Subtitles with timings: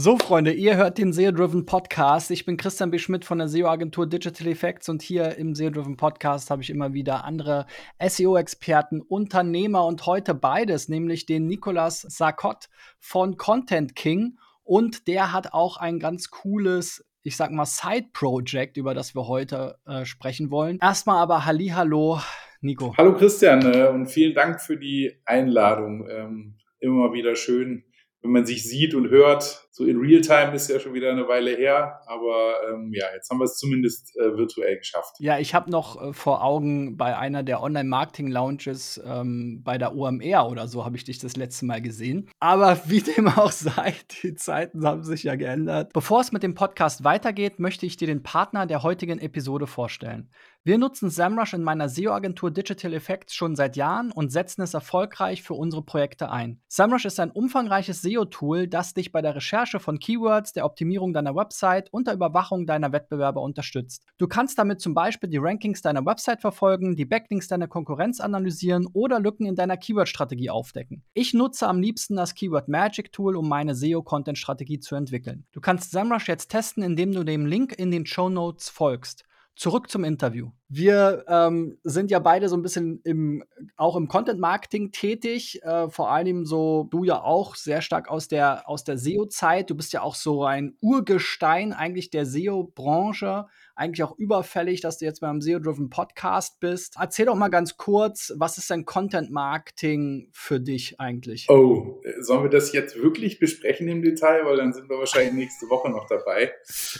[0.00, 2.30] So, Freunde, ihr hört den SEO-Driven Podcast.
[2.30, 3.00] Ich bin Christian B.
[3.00, 7.24] Schmidt von der SEO-Agentur Digital Effects und hier im SEO-Driven Podcast habe ich immer wieder
[7.24, 7.66] andere
[8.00, 12.68] SEO-Experten, Unternehmer und heute beides, nämlich den Nicolas Sarkot
[13.00, 14.38] von Content King.
[14.62, 19.78] Und der hat auch ein ganz cooles ich sag mal, Side-Project, über das wir heute
[19.84, 20.78] äh, sprechen wollen.
[20.80, 22.20] Erstmal aber Hallo,
[22.60, 22.94] Nico.
[22.96, 26.08] Hallo Christian äh, und vielen Dank für die Einladung.
[26.08, 27.82] Ähm, immer wieder schön,
[28.22, 29.67] wenn man sich sieht und hört.
[29.78, 33.38] So in Realtime ist ja schon wieder eine Weile her, aber ähm, ja, jetzt haben
[33.38, 35.14] wir es zumindest äh, virtuell geschafft.
[35.20, 40.48] Ja, ich habe noch äh, vor Augen bei einer der Online-Marketing-Lounges ähm, bei der OMR
[40.50, 42.28] oder so habe ich dich das letzte Mal gesehen.
[42.40, 45.92] Aber wie dem auch sei, die Zeiten haben sich ja geändert.
[45.92, 50.28] Bevor es mit dem Podcast weitergeht, möchte ich dir den Partner der heutigen Episode vorstellen.
[50.64, 55.42] Wir nutzen SEMrush in meiner SEO-Agentur Digital Effects schon seit Jahren und setzen es erfolgreich
[55.42, 56.60] für unsere Projekte ein.
[56.68, 61.36] SEMrush ist ein umfangreiches SEO-Tool, das dich bei der Recherche von Keywords, der Optimierung deiner
[61.36, 64.06] Website und der Überwachung deiner Wettbewerber unterstützt.
[64.16, 68.86] Du kannst damit zum Beispiel die Rankings deiner Website verfolgen, die Backlinks deiner Konkurrenz analysieren
[68.94, 71.04] oder Lücken in deiner Keyword-Strategie aufdecken.
[71.12, 75.44] Ich nutze am liebsten das Keyword Magic Tool, um meine SEO-Content-Strategie zu entwickeln.
[75.52, 79.24] Du kannst SEMrush jetzt testen, indem du dem Link in den Show Notes folgst.
[79.54, 80.50] Zurück zum Interview.
[80.68, 83.42] Wir ähm, sind ja beide so ein bisschen im,
[83.76, 85.62] auch im Content Marketing tätig.
[85.62, 89.70] Äh, vor allem so du ja auch sehr stark aus der, aus der SEO-Zeit.
[89.70, 93.46] Du bist ja auch so ein Urgestein eigentlich der SEO-Branche
[93.78, 96.96] eigentlich auch überfällig, dass du jetzt beim SEO-Driven Podcast bist.
[97.00, 101.46] Erzähl doch mal ganz kurz, was ist denn Content Marketing für dich eigentlich?
[101.48, 104.44] Oh, sollen wir das jetzt wirklich besprechen im Detail?
[104.44, 106.52] Weil dann sind wir wahrscheinlich nächste Woche noch dabei.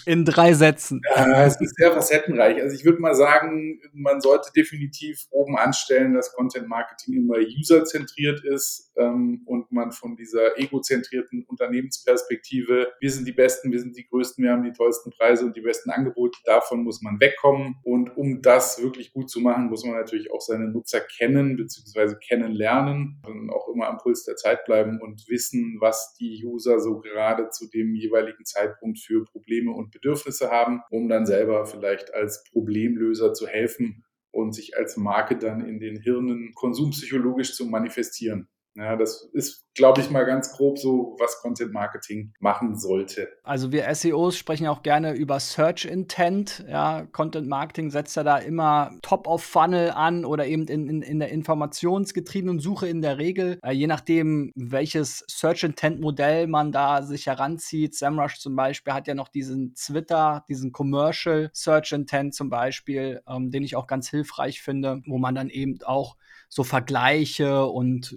[0.06, 1.00] In drei Sätzen.
[1.16, 2.62] Ja, es ist sehr facettenreich.
[2.62, 3.58] Also ich würde mal sagen,
[3.92, 10.17] man sollte definitiv oben anstellen, dass Content Marketing immer userzentriert ist ähm, und man von
[10.17, 15.11] dieser egozentrierten Unternehmensperspektive, wir sind die Besten, wir sind die Größten, wir haben die tollsten
[15.11, 17.77] Preise und die besten Angebote, davon muss man wegkommen.
[17.84, 22.16] Und um das wirklich gut zu machen, muss man natürlich auch seine Nutzer kennen bzw.
[22.27, 27.00] kennenlernen und auch immer am Puls der Zeit bleiben und wissen, was die User so
[27.00, 32.44] gerade zu dem jeweiligen Zeitpunkt für Probleme und Bedürfnisse haben, um dann selber vielleicht als
[32.53, 38.48] Problemlöser zu helfen und sich als Marke dann in den Hirnen konsumpsychologisch zu manifestieren.
[38.78, 43.28] Ja, das ist, glaube ich, mal ganz grob so, was Content Marketing machen sollte.
[43.43, 46.65] Also wir SEOs sprechen auch gerne über Search Intent.
[46.69, 51.03] Ja, Content Marketing setzt ja da immer Top of Funnel an oder eben in, in,
[51.03, 53.59] in der informationsgetriebenen Suche in der Regel.
[53.65, 57.97] Äh, je nachdem, welches Search Intent Modell man da sich heranzieht.
[57.97, 63.50] SEMrush zum Beispiel hat ja noch diesen Twitter, diesen Commercial Search Intent zum Beispiel, ähm,
[63.50, 66.17] den ich auch ganz hilfreich finde, wo man dann eben auch
[66.49, 68.15] so Vergleiche und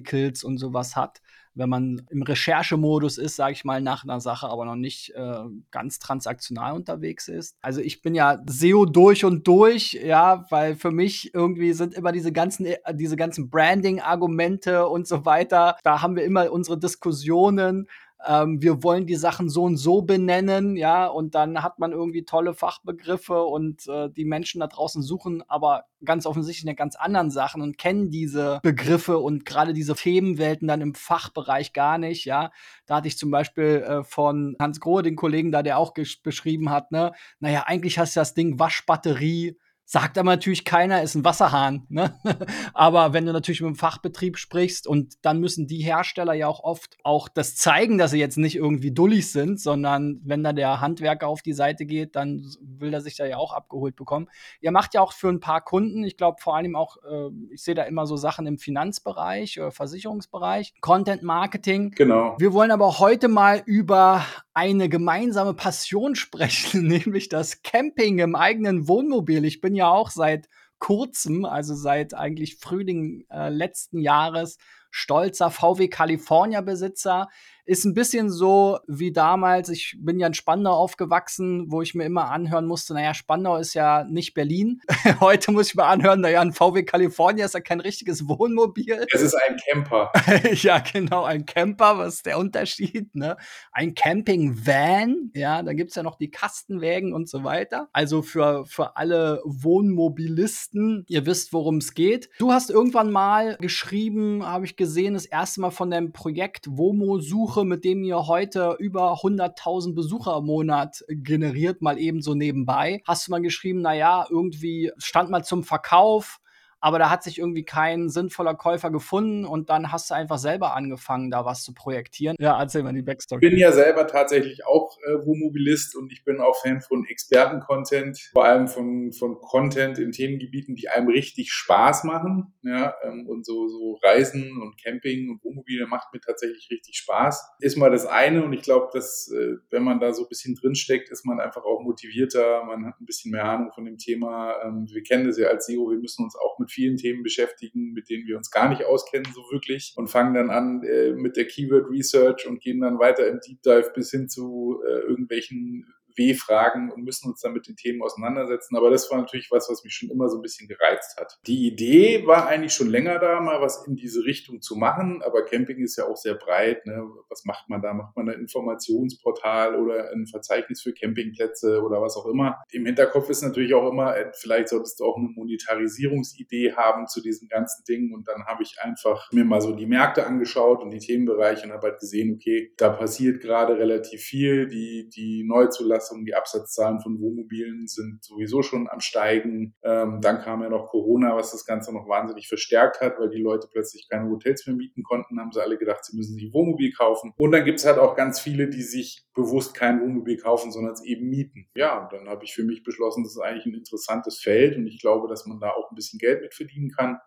[0.00, 1.20] Listicles und sowas hat.
[1.54, 5.42] Wenn man im Recherchemodus ist, sage ich mal, nach einer Sache, aber noch nicht äh,
[5.72, 7.56] ganz transaktional unterwegs ist.
[7.60, 12.12] Also ich bin ja SEO durch und durch, ja, weil für mich irgendwie sind immer
[12.12, 15.76] diese ganzen, äh, diese ganzen Branding-Argumente und so weiter.
[15.82, 17.88] Da haben wir immer unsere Diskussionen
[18.26, 22.24] ähm, wir wollen die Sachen so und so benennen, ja, und dann hat man irgendwie
[22.24, 27.30] tolle Fachbegriffe und äh, die Menschen da draußen suchen aber ganz offensichtlich nach ganz anderen
[27.30, 32.50] Sachen und kennen diese Begriffe und gerade diese Themenwelten dann im Fachbereich gar nicht, ja.
[32.86, 36.70] Da hatte ich zum Beispiel äh, von Hans Grohe, den Kollegen da, der auch beschrieben
[36.70, 39.56] hat, ne, naja, eigentlich du das Ding Waschbatterie,
[39.92, 41.84] Sagt aber natürlich keiner, ist ein Wasserhahn.
[41.88, 42.16] Ne?
[42.74, 46.62] aber wenn du natürlich mit dem Fachbetrieb sprichst und dann müssen die Hersteller ja auch
[46.62, 50.80] oft auch das zeigen, dass sie jetzt nicht irgendwie dullig sind, sondern wenn da der
[50.80, 54.28] Handwerker auf die Seite geht, dann will er sich da ja auch abgeholt bekommen.
[54.60, 57.64] Ihr macht ja auch für ein paar Kunden, ich glaube vor allem auch, äh, ich
[57.64, 61.90] sehe da immer so Sachen im Finanzbereich oder Versicherungsbereich, Content Marketing.
[61.90, 62.36] Genau.
[62.38, 64.24] Wir wollen aber heute mal über
[64.60, 69.46] eine gemeinsame Passion sprechen, nämlich das Camping im eigenen Wohnmobil.
[69.46, 74.58] Ich bin ja auch seit kurzem, also seit eigentlich Frühling äh, letzten Jahres,
[74.90, 77.28] stolzer VW California Besitzer
[77.64, 79.68] ist ein bisschen so wie damals.
[79.68, 83.74] Ich bin ja in Spandau aufgewachsen, wo ich mir immer anhören musste, naja, Spandau ist
[83.74, 84.80] ja nicht Berlin.
[85.20, 89.06] Heute muss ich mir anhören, naja, ein VW California ist ja kein richtiges Wohnmobil.
[89.12, 90.12] Es ist ein Camper.
[90.52, 91.98] ja, genau, ein Camper.
[91.98, 93.14] Was ist der Unterschied?
[93.14, 93.36] Ne?
[93.72, 97.88] Ein Camping-Van, ja, da gibt es ja noch die Kastenwägen und so weiter.
[97.92, 102.30] Also für, für alle Wohnmobilisten, ihr wisst, worum es geht.
[102.38, 107.20] Du hast irgendwann mal geschrieben, habe ich gesehen, das erste Mal von deinem Projekt Womo
[107.20, 112.34] Suche Suche, mit dem ihr heute über 100.000 Besucher im Monat generiert, mal eben so
[112.34, 113.02] nebenbei.
[113.04, 116.38] Hast du mal geschrieben, naja, irgendwie stand mal zum Verkauf,
[116.80, 120.74] aber da hat sich irgendwie kein sinnvoller Käufer gefunden und dann hast du einfach selber
[120.74, 122.36] angefangen, da was zu projektieren.
[122.40, 123.44] Ja, erzähl mal die Backstory.
[123.44, 128.30] Ich bin ja selber tatsächlich auch äh, Wohnmobilist und ich bin auch Fan von Experten-Content,
[128.32, 132.54] vor allem von, von Content in Themengebieten, die einem richtig Spaß machen.
[132.62, 137.56] Ja, ähm, und so, so Reisen und Camping und Wohnmobile macht mir tatsächlich richtig Spaß.
[137.60, 140.54] Ist mal das eine und ich glaube, dass äh, wenn man da so ein bisschen
[140.54, 144.54] drinsteckt, ist man einfach auch motivierter, man hat ein bisschen mehr Ahnung von dem Thema.
[144.64, 147.92] Ähm, wir kennen das ja als SEO, wir müssen uns auch mit vielen Themen beschäftigen,
[147.92, 151.36] mit denen wir uns gar nicht auskennen so wirklich und fangen dann an äh, mit
[151.36, 155.86] der Keyword Research und gehen dann weiter im Deep Dive bis hin zu äh, irgendwelchen
[156.16, 158.76] W-Fragen und müssen uns dann mit den Themen auseinandersetzen.
[158.76, 161.38] Aber das war natürlich was, was mich schon immer so ein bisschen gereizt hat.
[161.46, 165.22] Die Idee war eigentlich schon länger da, mal was in diese Richtung zu machen.
[165.24, 166.86] Aber Camping ist ja auch sehr breit.
[166.86, 167.02] Ne?
[167.28, 167.94] Was macht man da?
[167.94, 172.58] Macht man ein Informationsportal oder ein Verzeichnis für Campingplätze oder was auch immer?
[172.70, 177.20] Im Hinterkopf ist natürlich auch immer, äh, vielleicht solltest du auch eine Monetarisierungsidee haben zu
[177.20, 178.12] diesem ganzen Ding.
[178.12, 181.72] Und dann habe ich einfach mir mal so die Märkte angeschaut und die Themenbereiche und
[181.72, 184.68] habe halt gesehen, okay, da passiert gerade relativ viel.
[184.68, 189.74] Die, die Neuzulassung Zulassungen, die Absatzzahlen von Wohnmobilen sind sowieso schon am Steigen.
[189.82, 193.40] Ähm, dann kam ja noch Corona, was das Ganze noch wahnsinnig verstärkt hat, weil die
[193.40, 196.54] Leute plötzlich keine Hotels mehr mieten konnten, haben sie alle gedacht, sie müssen sich ein
[196.54, 197.34] Wohnmobil kaufen.
[197.38, 200.92] Und dann gibt es halt auch ganz viele, die sich bewusst kein Wohnmobil kaufen, sondern
[200.92, 201.68] es eben mieten.
[201.74, 204.86] Ja, und dann habe ich für mich beschlossen, das ist eigentlich ein interessantes Feld und
[204.86, 207.18] ich glaube, dass man da auch ein bisschen Geld mit verdienen kann.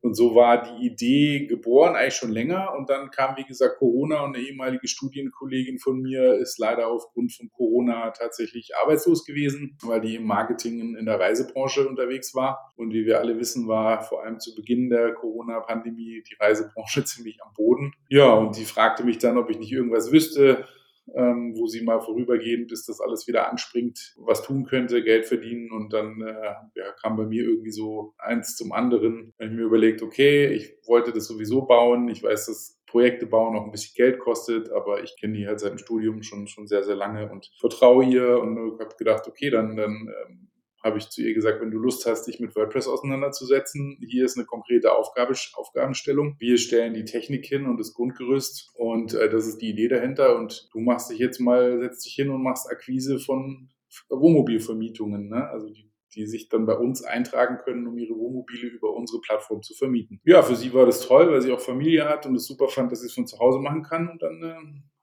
[0.00, 2.74] Und so war die Idee geboren, eigentlich schon länger.
[2.76, 7.32] Und dann kam, wie gesagt, Corona und eine ehemalige Studienkollegin von mir ist leider aufgrund
[7.32, 12.72] von Corona tatsächlich arbeitslos gewesen, weil die im Marketing in der Reisebranche unterwegs war.
[12.76, 17.42] Und wie wir alle wissen, war vor allem zu Beginn der Corona-Pandemie die Reisebranche ziemlich
[17.42, 17.92] am Boden.
[18.08, 20.64] Ja, und die fragte mich dann, ob ich nicht irgendwas wüsste,
[21.14, 25.70] ähm, wo sie mal vorübergehend, bis das alles wieder anspringt, was tun könnte, Geld verdienen.
[25.72, 29.32] Und dann äh, ja, kam bei mir irgendwie so eins zum anderen.
[29.38, 32.08] Habe ich mir überlegt, okay, ich wollte das sowieso bauen.
[32.08, 35.60] Ich weiß, dass Projekte bauen auch ein bisschen Geld kostet, aber ich kenne die halt
[35.60, 39.50] seit dem Studium schon, schon sehr, sehr lange und vertraue ihr und habe gedacht, okay,
[39.50, 40.48] dann, dann ähm,
[40.82, 44.36] habe ich zu ihr gesagt, wenn du Lust hast, dich mit WordPress auseinanderzusetzen, hier ist
[44.36, 46.36] eine konkrete Aufgabe, Aufgabenstellung.
[46.38, 50.36] Wir stellen die Technik hin und das Grundgerüst und äh, das ist die Idee dahinter
[50.36, 53.70] und du machst dich jetzt mal, setzt dich hin und machst Akquise von
[54.08, 55.48] Wohnmobilvermietungen, ne?
[55.48, 59.62] also die, die sich dann bei uns eintragen können, um ihre Wohnmobile über unsere Plattform
[59.62, 60.20] zu vermieten.
[60.24, 62.92] Ja, für sie war das toll, weil sie auch Familie hat und es super fand,
[62.92, 64.54] dass sie es von zu Hause machen kann und dann äh,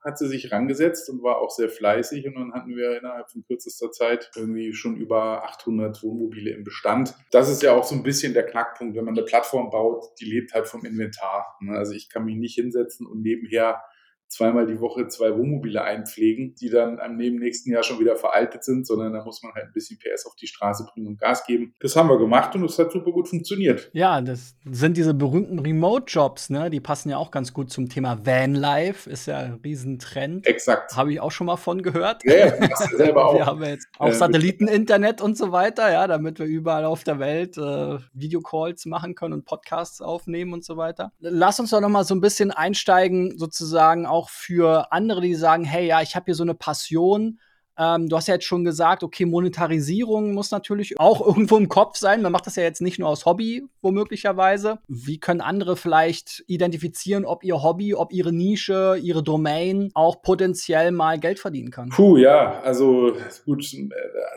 [0.06, 3.44] hat sie sich rangesetzt und war auch sehr fleißig und dann hatten wir innerhalb von
[3.44, 7.16] kürzester Zeit irgendwie schon über 800 Wohnmobile im Bestand.
[7.32, 10.26] Das ist ja auch so ein bisschen der Knackpunkt, wenn man eine Plattform baut, die
[10.26, 11.58] lebt halt vom Inventar.
[11.60, 11.76] Ne?
[11.76, 13.84] Also ich kann mich nicht hinsetzen und nebenher
[14.28, 18.86] zweimal die Woche zwei Wohnmobile einpflegen, die dann am nächsten Jahr schon wieder veraltet sind,
[18.86, 21.74] sondern da muss man halt ein bisschen PS auf die Straße bringen und Gas geben.
[21.80, 23.90] Das haben wir gemacht und es hat super gut funktioniert.
[23.94, 26.70] Ja, das sind diese berühmten Remote-Jobs, ne?
[26.70, 30.48] Die passen ja auch ganz gut zum Thema Vanlife, ist ja ein Riesentrend.
[30.48, 30.96] Exakt.
[30.96, 32.24] Habe ich auch schon mal von gehört.
[32.24, 33.36] Ja, ja, das selber auch.
[33.36, 37.04] wir haben ja jetzt auch äh, Satelliteninternet und so weiter, ja, damit wir überall auf
[37.04, 41.12] der Welt äh, Videocalls machen können und Podcasts aufnehmen und so weiter.
[41.20, 45.66] Lass uns doch noch mal so ein bisschen einsteigen, sozusagen auch für andere, die sagen,
[45.66, 47.40] hey, ja, ich habe hier so eine Passion
[47.78, 51.98] ähm, du hast ja jetzt schon gesagt, okay, Monetarisierung muss natürlich auch irgendwo im Kopf
[51.98, 52.22] sein.
[52.22, 54.80] Man macht das ja jetzt nicht nur aus Hobby, womöglicherweise.
[54.88, 60.92] Wie können andere vielleicht identifizieren, ob ihr Hobby, ob ihre Nische, ihre Domain auch potenziell
[60.92, 61.90] mal Geld verdienen kann?
[61.90, 63.16] Puh, ja, also
[63.46, 63.66] gut,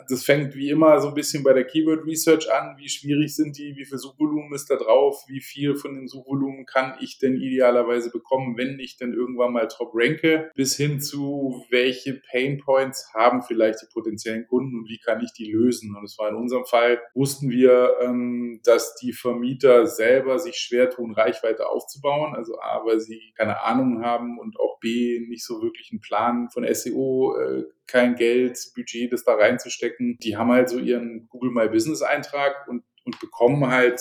[0.09, 2.76] das fängt wie immer so ein bisschen bei der Keyword Research an.
[2.78, 3.76] Wie schwierig sind die?
[3.76, 5.25] Wie viel Suchvolumen ist da drauf?
[5.28, 9.68] Wie viel von dem Suchvolumen kann ich denn idealerweise bekommen, wenn ich denn irgendwann mal
[9.68, 10.50] top ranke?
[10.54, 15.23] Bis hin zu, welche Pain Points habe haben vielleicht die potenziellen Kunden und wie kann
[15.23, 15.94] ich die lösen?
[15.94, 20.90] Und das war in unserem Fall, wussten wir, ähm, dass die Vermieter selber sich schwer
[20.90, 22.35] tun, Reichweite aufzubauen.
[22.35, 26.49] Also A, weil sie keine Ahnung haben und auch B, nicht so wirklich einen Plan
[26.50, 30.16] von SEO, äh, kein Geld, Budget, das da reinzustecken.
[30.23, 34.00] Die haben halt so ihren Google My Business Eintrag und, und bekommen halt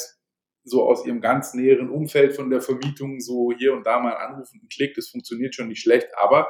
[0.64, 4.60] so aus ihrem ganz näheren Umfeld von der Vermietung so hier und da mal anrufen
[4.62, 6.50] und Klick, das funktioniert schon nicht schlecht, aber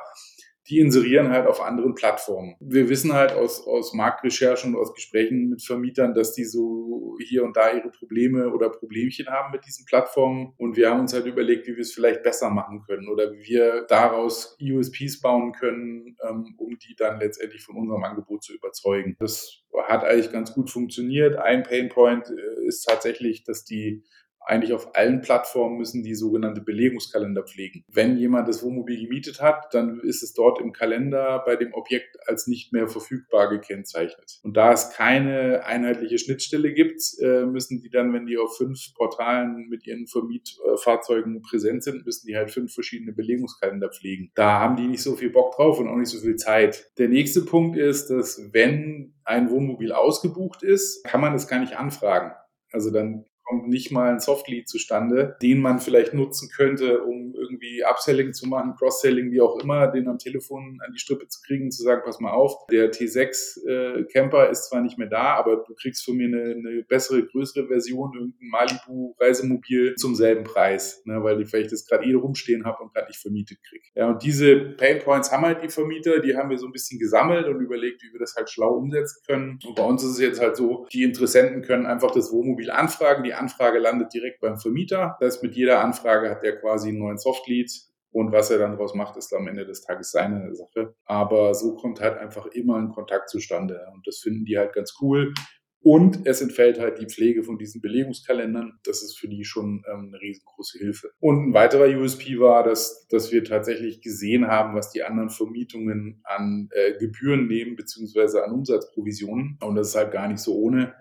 [0.70, 2.56] die inserieren halt auf anderen Plattformen.
[2.60, 7.44] Wir wissen halt aus, aus Marktrecherchen und aus Gesprächen mit Vermietern, dass die so hier
[7.44, 10.54] und da ihre Probleme oder Problemchen haben mit diesen Plattformen.
[10.58, 13.44] Und wir haben uns halt überlegt, wie wir es vielleicht besser machen können oder wie
[13.48, 19.16] wir daraus USPs bauen können, ähm, um die dann letztendlich von unserem Angebot zu überzeugen.
[19.20, 21.38] Das hat eigentlich ganz gut funktioniert.
[21.38, 24.04] Ein Painpoint äh, ist tatsächlich, dass die
[24.48, 27.84] eigentlich auf allen Plattformen müssen die sogenannte Belegungskalender pflegen.
[27.92, 32.18] Wenn jemand das Wohnmobil gemietet hat, dann ist es dort im Kalender bei dem Objekt
[32.28, 34.40] als nicht mehr verfügbar gekennzeichnet.
[34.44, 38.94] Und da es keine einheitliche Schnittstelle gibt, äh, müssen die dann, wenn die auf fünf
[38.96, 44.32] Portalen mit ihren Vermietfahrzeugen präsent sind, müssen die halt fünf verschiedene Belegungskalender pflegen.
[44.36, 46.92] Da haben die nicht so viel Bock drauf und auch nicht so viel Zeit.
[46.98, 51.78] Der nächste Punkt ist, dass wenn ein Wohnmobil ausgebucht ist, kann man es gar nicht
[51.78, 52.32] anfragen.
[52.72, 57.84] Also dann kommt nicht mal ein Softlead zustande, den man vielleicht nutzen könnte, um irgendwie
[57.84, 61.72] Upselling zu machen, Cross-Selling, wie auch immer, den am Telefon an die Strippe zu kriegen,
[61.72, 65.74] zu sagen, pass mal auf, der T6 äh, ist zwar nicht mehr da, aber du
[65.76, 71.24] kriegst von mir eine, eine bessere, größere Version, irgendein Malibu Reisemobil zum selben Preis, ne,
[71.24, 73.86] weil ich vielleicht das gerade eh rumstehen habe und gerade nicht vermietet kriege.
[73.96, 77.48] Ja, und diese Painpoints haben halt die Vermieter, die haben wir so ein bisschen gesammelt
[77.48, 79.60] und überlegt, wie wir das halt schlau umsetzen können.
[79.66, 83.24] Und bei uns ist es jetzt halt so, die Interessenten können einfach das Wohnmobil anfragen,
[83.24, 85.18] die Anfrage landet direkt beim Vermieter.
[85.20, 87.72] Das heißt, mit jeder Anfrage hat der quasi einen neuen Softlead.
[88.12, 90.96] Und was er dann daraus macht, ist am Ende des Tages seine Sache.
[91.06, 93.86] Aber so kommt halt einfach immer ein Kontakt zustande.
[93.94, 95.34] Und das finden die halt ganz cool.
[95.82, 98.80] Und es entfällt halt die Pflege von diesen Belegungskalendern.
[98.84, 101.12] Das ist für die schon ähm, eine riesengroße Hilfe.
[101.20, 106.22] Und ein weiterer USP war, dass, dass wir tatsächlich gesehen haben, was die anderen Vermietungen
[106.24, 109.60] an äh, Gebühren nehmen, beziehungsweise an Umsatzprovisionen.
[109.64, 110.94] Und das ist halt gar nicht so ohne.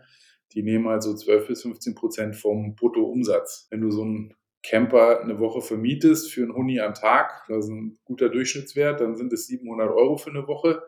[0.56, 3.68] Die nehmen also 12 bis 15 Prozent vom Bruttoumsatz.
[3.70, 7.70] Wenn du so einen Camper eine Woche vermietest für einen Huni am Tag, das ist
[7.70, 10.82] ein guter Durchschnittswert, dann sind es 700 Euro für eine Woche.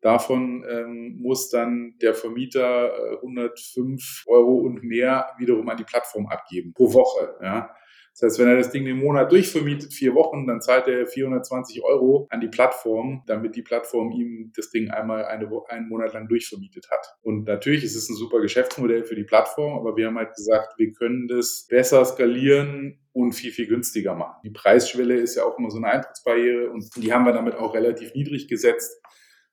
[0.00, 6.26] Davon ähm, muss dann der Vermieter 105 äh, Euro und mehr wiederum an die Plattform
[6.26, 7.36] abgeben pro Woche.
[7.42, 7.76] Ja.
[8.20, 11.82] Das heißt, wenn er das Ding den Monat durchvermietet, vier Wochen, dann zahlt er 420
[11.82, 16.28] Euro an die Plattform, damit die Plattform ihm das Ding einmal eine, einen Monat lang
[16.28, 17.16] durchvermietet hat.
[17.22, 20.74] Und natürlich ist es ein super Geschäftsmodell für die Plattform, aber wir haben halt gesagt,
[20.76, 24.40] wir können das besser skalieren und viel, viel günstiger machen.
[24.44, 27.74] Die Preisschwelle ist ja auch immer so eine Eintrittsbarriere und die haben wir damit auch
[27.74, 29.00] relativ niedrig gesetzt.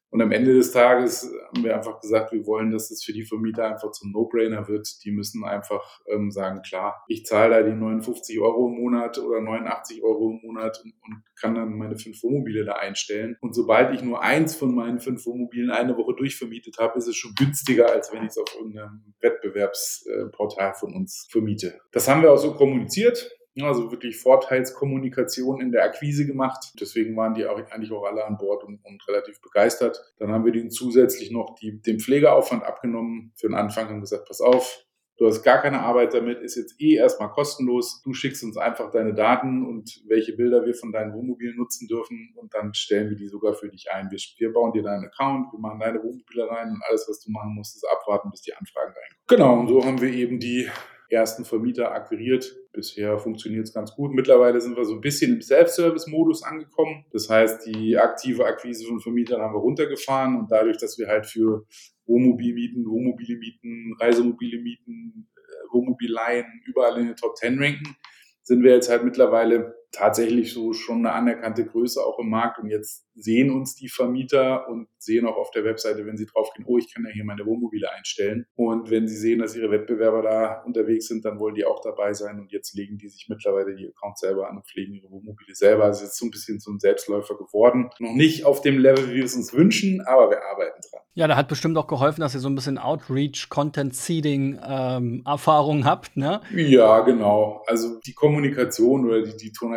[0.10, 3.26] Und am Ende des Tages haben wir einfach gesagt, wir wollen, dass es für die
[3.26, 5.04] Vermieter einfach zum No-Brainer wird.
[5.04, 9.42] Die müssen einfach ähm, sagen, klar, ich zahle da die 59 Euro im Monat oder
[9.42, 13.38] 89 Euro im Monat und, und, kann dann meine fünf Wohnmobile da einstellen.
[13.42, 17.16] Und sobald ich nur eins von meinen fünf Wohnmobilen eine Woche durchvermietet habe, ist es
[17.16, 21.80] schon günstiger, als wenn ich es auf irgendeinem Wettbewerbsportal von uns vermiete.
[21.92, 23.37] Das haben wir auch so kommuniziert.
[23.66, 26.74] Also wirklich Vorteilskommunikation in der Akquise gemacht.
[26.80, 30.00] Deswegen waren die auch eigentlich auch alle an Bord und, und relativ begeistert.
[30.20, 34.28] Dann haben wir denen zusätzlich noch die, den Pflegeaufwand abgenommen für den Anfang und gesagt,
[34.28, 34.86] pass auf,
[35.18, 38.02] du hast gar keine Arbeit damit, ist jetzt eh erstmal kostenlos.
[38.04, 42.34] Du schickst uns einfach deine Daten und welche Bilder wir von deinen Wohnmobilen nutzen dürfen
[42.36, 44.10] und dann stellen wir die sogar für dich ein.
[44.12, 47.32] Wir, wir bauen dir deinen Account, wir machen deine Wohnmobile rein und alles, was du
[47.32, 49.28] machen musst, ist abwarten, bis die Anfragen reinkommen.
[49.28, 50.70] Genau, und so haben wir eben die
[51.10, 52.56] ersten Vermieter akquiriert.
[52.78, 54.14] Bisher funktioniert es ganz gut.
[54.14, 57.06] Mittlerweile sind wir so ein bisschen im Self-Service-Modus angekommen.
[57.12, 61.26] Das heißt, die aktive Akquise von Vermietern haben wir runtergefahren und dadurch, dass wir halt
[61.26, 61.66] für
[62.06, 67.96] Wohnmobil mieten, Wohnmobile mieten, äh, Wohnmobileihen überall in den Top 10 ranken,
[68.44, 72.60] sind wir jetzt halt mittlerweile tatsächlich so schon eine anerkannte Größe auch im Markt.
[72.60, 76.66] Und jetzt sehen uns die Vermieter und sehen auch auf der Webseite, wenn sie draufgehen,
[76.68, 78.46] oh, ich kann ja hier meine Wohnmobile einstellen.
[78.56, 82.14] Und wenn sie sehen, dass ihre Wettbewerber da unterwegs sind, dann wollen die auch dabei
[82.14, 82.40] sein.
[82.40, 85.86] Und jetzt legen die sich mittlerweile die Accounts selber an und pflegen ihre Wohnmobile selber.
[85.86, 87.90] Also jetzt so ein bisschen zum Selbstläufer geworden.
[88.00, 91.02] Noch nicht auf dem Level, wie wir es uns wünschen, aber wir arbeiten dran.
[91.14, 95.24] Ja, da hat bestimmt auch geholfen, dass ihr so ein bisschen Outreach, Content Seeding ähm,
[95.26, 96.42] Erfahrung habt, ne?
[96.54, 97.64] Ja, genau.
[97.66, 99.77] Also die Kommunikation oder die, die Tonalität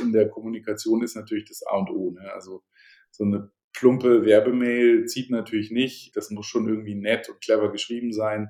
[0.00, 2.10] in der Kommunikation ist natürlich das A und O.
[2.10, 2.32] Ne?
[2.32, 2.62] Also
[3.10, 6.16] so eine plumpe Werbemail zieht natürlich nicht.
[6.16, 8.48] Das muss schon irgendwie nett und clever geschrieben sein,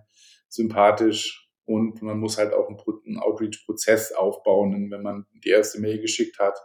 [0.49, 1.49] sympathisch.
[1.64, 4.90] Und man muss halt auch einen Outreach-Prozess aufbauen.
[4.90, 6.58] wenn man die erste Mail geschickt hat,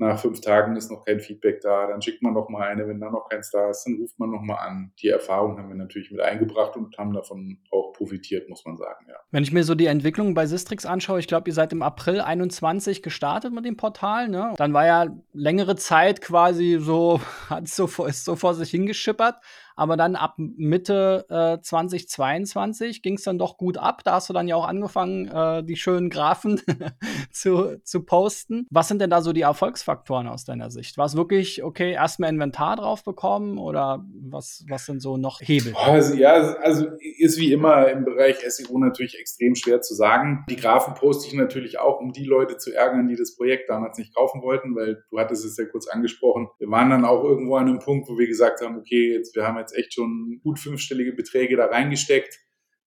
[0.00, 3.00] nach fünf Tagen ist noch kein Feedback da, dann schickt man noch mal eine, wenn
[3.00, 4.92] da noch keins da ist, dann ruft man noch mal an.
[5.00, 9.06] Die Erfahrung haben wir natürlich mit eingebracht und haben davon auch profitiert, muss man sagen,
[9.08, 9.16] ja.
[9.30, 12.22] Wenn ich mir so die Entwicklung bei Sistrix anschaue, ich glaube, ihr seid im April
[12.22, 14.54] 21 gestartet mit dem Portal, ne?
[14.56, 19.36] Dann war ja längere Zeit quasi so, hat so, so vor sich hingeschippert.
[19.80, 24.04] Aber dann ab Mitte äh, 2022 ging es dann doch gut ab.
[24.04, 26.60] Da hast du dann ja auch angefangen, äh, die schönen Graphen
[27.32, 28.66] zu, zu posten.
[28.70, 30.98] Was sind denn da so die Erfolgsfaktoren aus deiner Sicht?
[30.98, 35.72] War es wirklich, okay, erstmal Inventar drauf bekommen oder was, was sind so noch Hebel?
[35.74, 36.84] Also, ja, also
[37.18, 40.44] ist wie immer im Bereich SEO natürlich extrem schwer zu sagen.
[40.50, 43.96] Die Graphen poste ich natürlich auch, um die Leute zu ärgern, die das Projekt damals
[43.96, 46.48] nicht kaufen wollten, weil du hattest es ja kurz angesprochen.
[46.58, 49.46] Wir waren dann auch irgendwo an einem Punkt, wo wir gesagt haben, okay, jetzt wir
[49.46, 52.38] haben jetzt jetzt echt schon gut fünfstellige Beträge da reingesteckt.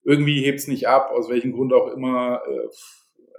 [0.02, 2.42] Irgendwie hebt es nicht ab, aus welchem Grund auch immer.
[2.46, 2.68] Äh,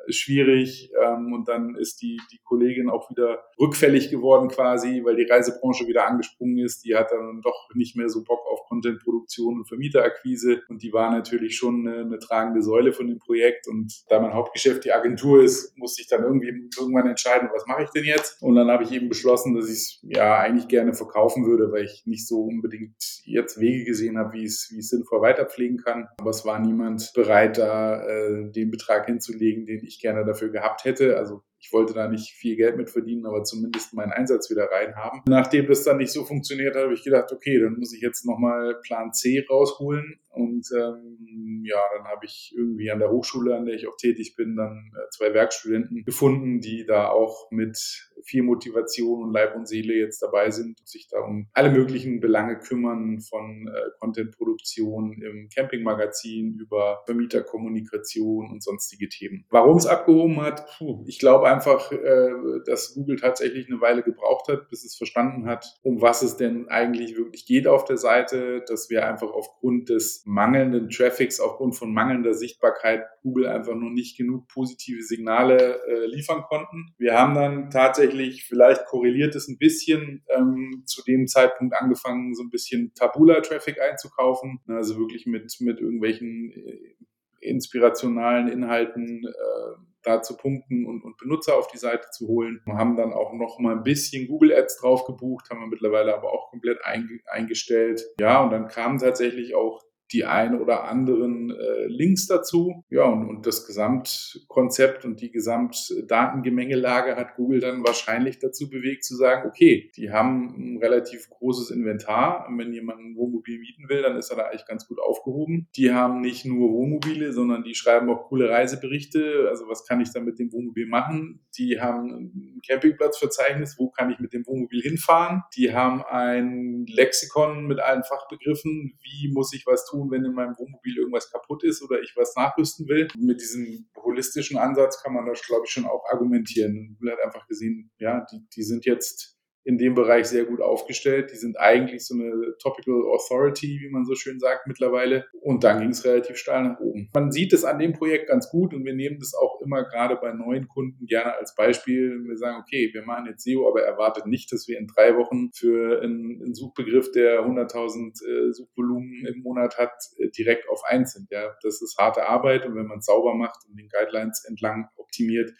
[0.09, 5.29] schwierig ähm, und dann ist die, die Kollegin auch wieder rückfällig geworden quasi, weil die
[5.29, 6.85] Reisebranche wieder angesprungen ist.
[6.85, 11.11] Die hat dann doch nicht mehr so Bock auf Contentproduktion und Vermieterakquise und die war
[11.11, 15.43] natürlich schon eine, eine tragende Säule von dem Projekt und da mein Hauptgeschäft die Agentur
[15.43, 18.41] ist, musste ich dann irgendwie irgendwann entscheiden, was mache ich denn jetzt?
[18.41, 21.85] Und dann habe ich eben beschlossen, dass ich es ja eigentlich gerne verkaufen würde, weil
[21.85, 22.95] ich nicht so unbedingt
[23.25, 26.07] jetzt Wege gesehen habe, wie es, wie es sinnvoll weiterpflegen kann.
[26.17, 30.85] Aber es war niemand bereit, da äh, den Betrag hinzulegen, den ich gerne dafür gehabt
[30.85, 31.17] hätte.
[31.17, 34.95] Also ich wollte da nicht viel Geld mit verdienen, aber zumindest meinen Einsatz wieder rein
[34.95, 35.21] haben.
[35.27, 38.25] Nachdem das dann nicht so funktioniert hat, habe ich gedacht, okay, dann muss ich jetzt
[38.25, 40.19] nochmal Plan C rausholen.
[40.29, 44.35] Und ähm, ja, dann habe ich irgendwie an der Hochschule, an der ich auch tätig
[44.35, 47.77] bin, dann äh, zwei Werkstudenten gefunden, die da auch mit
[48.25, 52.19] viel Motivation und Leib und Seele jetzt dabei sind und sich da um alle möglichen
[52.19, 59.45] Belange kümmern, von äh, Contentproduktion im Campingmagazin über Vermieterkommunikation und sonstige Themen.
[59.49, 62.29] Warum es abgehoben hat, puh, ich glaube einfach, äh,
[62.65, 66.67] dass Google tatsächlich eine Weile gebraucht hat, bis es verstanden hat, um was es denn
[66.69, 71.93] eigentlich wirklich geht auf der Seite, dass wir einfach aufgrund des mangelnden Traffics, aufgrund von
[71.93, 76.93] mangelnder Sichtbarkeit Google einfach nur nicht genug positive Signale äh, liefern konnten.
[76.97, 82.43] Wir haben dann tatsächlich, vielleicht korreliert es ein bisschen, ähm, zu dem Zeitpunkt angefangen, so
[82.43, 86.95] ein bisschen Tabula-Traffic einzukaufen, also wirklich mit, mit irgendwelchen äh,
[87.39, 92.61] inspirationalen Inhalten äh, da zu punkten und, und Benutzer auf die Seite zu holen.
[92.65, 96.15] Wir haben dann auch noch mal ein bisschen Google Ads drauf gebucht, haben wir mittlerweile
[96.15, 98.05] aber auch komplett eingestellt.
[98.19, 102.83] Ja, und dann kamen tatsächlich auch die ein oder anderen äh, Links dazu.
[102.89, 109.15] Ja, und, und das Gesamtkonzept und die Gesamtdatengemengelage hat Google dann wahrscheinlich dazu bewegt zu
[109.15, 112.47] sagen, okay, die haben ein relativ großes Inventar.
[112.55, 115.67] Wenn jemand ein Wohnmobil mieten will, dann ist er da eigentlich ganz gut aufgehoben.
[115.75, 119.47] Die haben nicht nur Wohnmobile, sondern die schreiben auch coole Reiseberichte.
[119.49, 121.41] Also was kann ich da mit dem Wohnmobil machen?
[121.57, 125.43] Die haben ein Campingplatzverzeichnis, wo kann ich mit dem Wohnmobil hinfahren?
[125.55, 129.94] Die haben ein Lexikon mit allen Fachbegriffen, wie muss ich was tun?
[129.95, 133.07] Tun, wenn in meinem Wohnmobil irgendwas kaputt ist oder ich was nachrüsten will.
[133.17, 136.95] Mit diesem holistischen Ansatz kann man das, glaube ich, schon auch argumentieren.
[136.99, 139.34] Google hat einfach gesehen, ja, die, die sind jetzt
[139.65, 141.31] in dem Bereich sehr gut aufgestellt.
[141.31, 145.25] Die sind eigentlich so eine Topical Authority, wie man so schön sagt mittlerweile.
[145.41, 147.09] Und dann ging es relativ steil nach oben.
[147.15, 150.17] Man sieht es an dem Projekt ganz gut und wir nehmen das auch immer gerade
[150.17, 152.23] bei neuen Kunden gerne als Beispiel.
[152.25, 155.49] Wir sagen, okay, wir machen jetzt SEO, aber erwartet nicht, dass wir in drei Wochen
[155.51, 161.13] für einen, einen Suchbegriff, der 100.000 äh, Suchvolumen im Monat hat, äh, direkt auf eins
[161.13, 161.31] sind.
[161.31, 164.89] Ja, das ist harte Arbeit und wenn man es sauber macht und den Guidelines entlang
[164.95, 165.53] optimiert,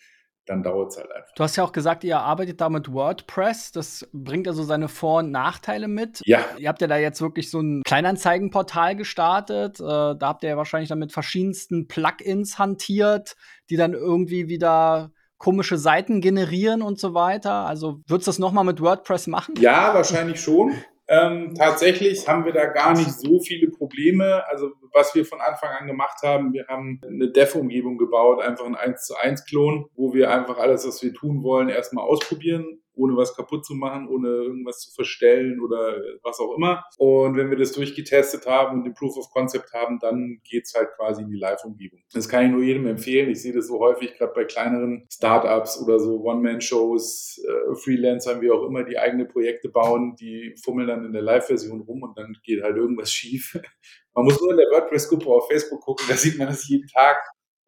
[0.45, 1.33] dann dauert es halt einfach.
[1.33, 3.71] Du hast ja auch gesagt, ihr arbeitet da mit WordPress.
[3.71, 6.21] Das bringt also seine Vor- und Nachteile mit.
[6.25, 6.45] Ja.
[6.57, 9.79] Ihr habt ja da jetzt wirklich so ein Kleinanzeigenportal gestartet.
[9.79, 13.35] Äh, da habt ihr ja wahrscheinlich dann mit verschiedensten Plugins hantiert,
[13.69, 17.65] die dann irgendwie wieder komische Seiten generieren und so weiter.
[17.65, 19.55] Also würdest du das nochmal mit WordPress machen?
[19.59, 20.73] Ja, wahrscheinlich schon.
[21.07, 24.43] Ähm, tatsächlich haben wir da gar nicht so viele Probleme.
[24.47, 28.75] Also was wir von Anfang an gemacht haben, wir haben eine Dev-Umgebung gebaut, einfach ein
[28.75, 33.15] 1 zu 1 Klon, wo wir einfach alles, was wir tun wollen, erstmal ausprobieren ohne
[33.15, 36.83] was kaputt zu machen, ohne irgendwas zu verstellen oder was auch immer.
[36.97, 40.89] Und wenn wir das durchgetestet haben und den Proof of Concept haben, dann geht's halt
[40.95, 41.99] quasi in die Live-Umgebung.
[42.13, 43.29] Das kann ich nur jedem empfehlen.
[43.29, 48.51] Ich sehe das so häufig, gerade bei kleineren Startups oder so One-Man-Shows, äh, Freelancern, wie
[48.51, 52.35] auch immer, die eigene Projekte bauen, die fummeln dann in der Live-Version rum und dann
[52.43, 53.59] geht halt irgendwas schief.
[54.13, 57.17] Man muss nur in der WordPress-Gruppe auf Facebook gucken, da sieht man das jeden Tag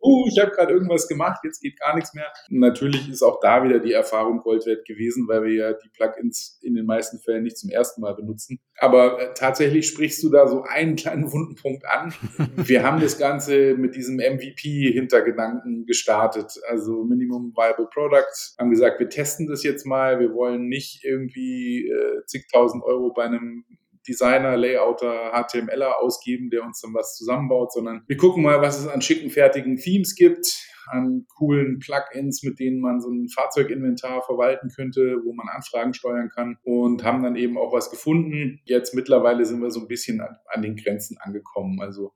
[0.01, 2.31] uh, ich habe gerade irgendwas gemacht, jetzt geht gar nichts mehr.
[2.49, 6.60] Natürlich ist auch da wieder die Erfahrung Gold wert gewesen, weil wir ja die Plugins
[6.62, 8.60] in den meisten Fällen nicht zum ersten Mal benutzen.
[8.79, 12.13] Aber äh, tatsächlich sprichst du da so einen kleinen wunden Punkt an.
[12.55, 18.55] wir haben das Ganze mit diesem MVP-Hintergedanken gestartet, also Minimum Viable Product.
[18.60, 20.19] Haben gesagt, wir testen das jetzt mal.
[20.19, 23.65] Wir wollen nicht irgendwie äh, zigtausend Euro bei einem
[24.08, 28.88] Designer, Layouter, HTMLer ausgeben, der uns dann was zusammenbaut, sondern wir gucken mal, was es
[28.88, 34.70] an schicken, fertigen Themes gibt, an coolen Plugins, mit denen man so ein Fahrzeuginventar verwalten
[34.70, 38.62] könnte, wo man Anfragen steuern kann und haben dann eben auch was gefunden.
[38.63, 41.82] Jetzt mittlerweile sind wir so ein bisschen an, an den Grenzen angekommen.
[41.82, 42.13] Also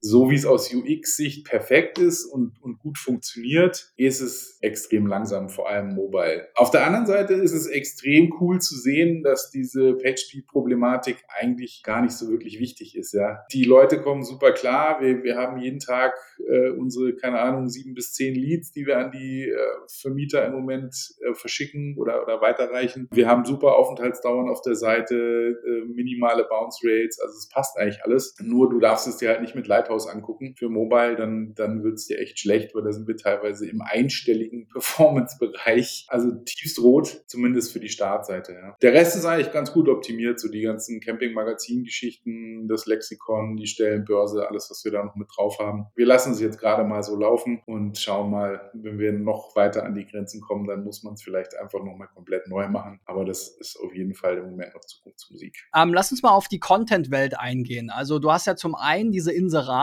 [0.00, 5.48] so wie es aus UX-Sicht perfekt ist und, und gut funktioniert, ist es extrem langsam,
[5.48, 6.48] vor allem mobile.
[6.54, 12.02] Auf der anderen Seite ist es extrem cool zu sehen, dass diese PageSpeed-Problematik eigentlich gar
[12.02, 13.12] nicht so wirklich wichtig ist.
[13.12, 13.44] Ja.
[13.52, 15.00] Die Leute kommen super klar.
[15.00, 16.14] Wir, wir haben jeden Tag
[16.46, 19.56] äh, unsere, keine Ahnung, sieben bis zehn Leads, die wir an die äh,
[19.88, 23.08] Vermieter im Moment äh, verschicken oder, oder weiterreichen.
[23.12, 27.18] Wir haben super Aufenthaltsdauern auf der Seite, äh, minimale Bounce Rates.
[27.20, 28.34] Also es passt eigentlich alles.
[28.40, 31.82] Nur du darfst es dir halt nicht mit Live Lighthouse angucken für Mobile, dann, dann
[31.82, 37.24] wird's dir echt schlecht, weil da sind wir teilweise im einstelligen Performance-Bereich, also tiefst rot,
[37.26, 38.52] zumindest für die Startseite.
[38.52, 38.76] Ja.
[38.82, 44.48] Der Rest ist eigentlich ganz gut optimiert, so die ganzen Camping-Magazin-Geschichten, das Lexikon, die Stellenbörse,
[44.48, 45.86] alles, was wir da noch mit drauf haben.
[45.94, 49.84] Wir lassen es jetzt gerade mal so laufen und schauen mal, wenn wir noch weiter
[49.84, 53.00] an die Grenzen kommen, dann muss man es vielleicht einfach nochmal komplett neu machen.
[53.04, 55.68] Aber das ist auf jeden Fall im Moment noch Zukunftsmusik.
[55.74, 57.90] Ähm, lass uns mal auf die Content-Welt eingehen.
[57.90, 59.75] Also du hast ja zum einen diese Inserate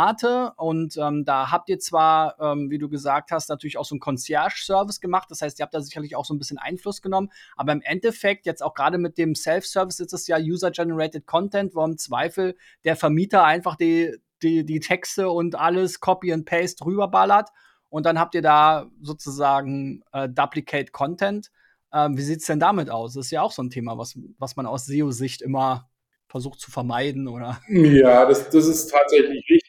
[0.58, 4.00] und ähm, da habt ihr zwar, ähm, wie du gesagt hast, natürlich auch so einen
[4.00, 5.30] Concierge-Service gemacht.
[5.30, 7.30] Das heißt, ihr habt da sicherlich auch so ein bisschen Einfluss genommen.
[7.56, 11.84] Aber im Endeffekt, jetzt auch gerade mit dem Self-Service, ist es ja User-Generated Content, wo
[11.84, 17.50] im Zweifel der Vermieter einfach die, die, die Texte und alles Copy and Paste rüberballert
[17.94, 21.52] und dann habt ihr da sozusagen äh, Duplicate Content.
[21.94, 23.14] Ähm, wie sieht es denn damit aus?
[23.14, 25.92] Das ist ja auch so ein Thema, was, was man aus SEO-Sicht immer
[26.28, 27.62] versucht zu vermeiden, oder?
[27.70, 29.63] Ja, das, das ist tatsächlich richtig,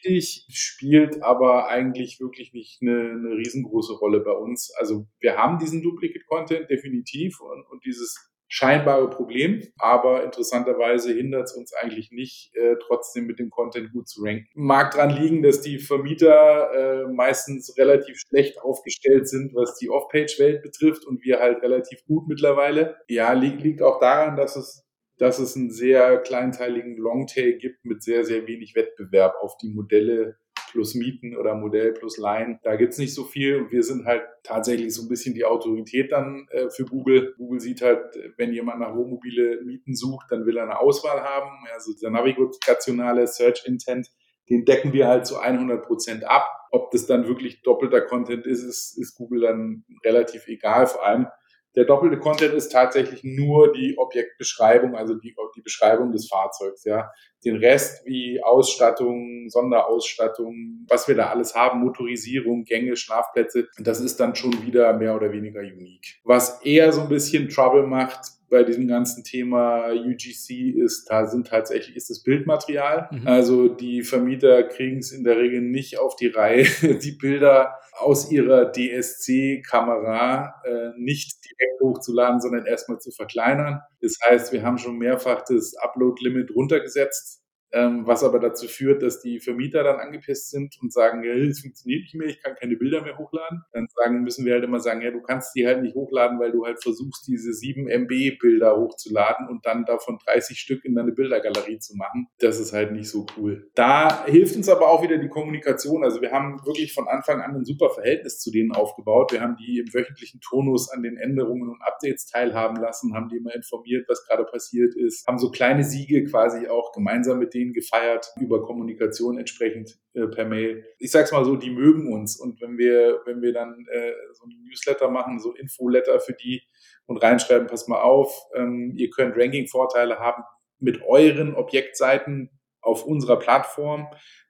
[0.49, 4.71] spielt aber eigentlich wirklich nicht eine, eine riesengroße Rolle bei uns.
[4.77, 8.15] Also wir haben diesen Duplicate Content definitiv und, und dieses
[8.47, 14.07] scheinbare Problem, aber interessanterweise hindert es uns eigentlich nicht, äh, trotzdem mit dem Content gut
[14.07, 14.47] zu ranken.
[14.53, 20.61] Mag daran liegen, dass die Vermieter äh, meistens relativ schlecht aufgestellt sind, was die Off-Page-Welt
[20.61, 22.97] betrifft und wir halt relativ gut mittlerweile.
[23.09, 24.84] Ja, liegt, liegt auch daran, dass es
[25.17, 30.37] dass es einen sehr kleinteiligen Longtail gibt mit sehr, sehr wenig Wettbewerb auf die Modelle,
[30.75, 32.59] plus Mieten oder Modell plus Line.
[32.63, 36.11] Da gibt's nicht so viel und wir sind halt tatsächlich so ein bisschen die Autorität
[36.11, 37.33] dann äh, für Google.
[37.37, 38.01] Google sieht halt,
[38.35, 41.49] wenn jemand nach Wohnmobile Mieten sucht, dann will er eine Auswahl haben.
[41.73, 44.11] Also dieser navigationale Search Intent,
[44.49, 46.45] den decken wir halt zu 100 Prozent ab.
[46.71, 50.87] Ob das dann wirklich doppelter Content ist, ist, ist Google dann relativ egal.
[50.87, 51.27] Vor allem,
[51.75, 57.11] der doppelte Content ist tatsächlich nur die Objektbeschreibung, also die, die Beschreibung des Fahrzeugs, ja.
[57.43, 64.19] Den Rest wie Ausstattung, Sonderausstattung, was wir da alles haben, Motorisierung, Gänge, Schlafplätze, das ist
[64.19, 66.19] dann schon wieder mehr oder weniger unique.
[66.23, 71.47] Was eher so ein bisschen Trouble macht, bei diesem ganzen Thema UGC ist, da sind
[71.47, 73.09] tatsächlich ist das Bildmaterial.
[73.11, 73.27] Mhm.
[73.27, 76.65] Also die Vermieter kriegen es in der Regel nicht auf die Reihe,
[77.03, 83.81] die Bilder aus ihrer DSC-Kamera äh, nicht direkt hochzuladen, sondern erstmal zu verkleinern.
[84.01, 89.21] Das heißt, wir haben schon mehrfach das Upload-Limit runtergesetzt ähm, was aber dazu führt, dass
[89.21, 92.75] die Vermieter dann angepisst sind und sagen, ja, es funktioniert nicht mehr, ich kann keine
[92.75, 93.63] Bilder mehr hochladen.
[93.73, 96.51] Dann sagen, müssen wir halt immer sagen, ja, du kannst die halt nicht hochladen, weil
[96.51, 101.11] du halt versuchst, diese 7 MB Bilder hochzuladen und dann davon 30 Stück in deine
[101.11, 102.27] Bildergalerie zu machen.
[102.39, 103.69] Das ist halt nicht so cool.
[103.75, 106.03] Da hilft uns aber auch wieder die Kommunikation.
[106.03, 109.31] Also wir haben wirklich von Anfang an ein super Verhältnis zu denen aufgebaut.
[109.31, 113.37] Wir haben die im wöchentlichen Turnus an den Änderungen und Updates teilhaben lassen, haben die
[113.37, 117.64] immer informiert, was gerade passiert ist, haben so kleine Siege quasi auch gemeinsam mit denen
[117.65, 120.85] Ideen gefeiert, über Kommunikation entsprechend äh, per Mail.
[120.99, 122.37] Ich sag's mal so, die mögen uns.
[122.37, 126.63] Und wenn wir, wenn wir dann äh, so ein Newsletter machen, so Infoletter für die
[127.05, 130.43] und reinschreiben, pass mal auf, ähm, ihr könnt Ranking-Vorteile haben
[130.79, 132.49] mit euren Objektseiten
[132.81, 134.07] auf unserer Plattform.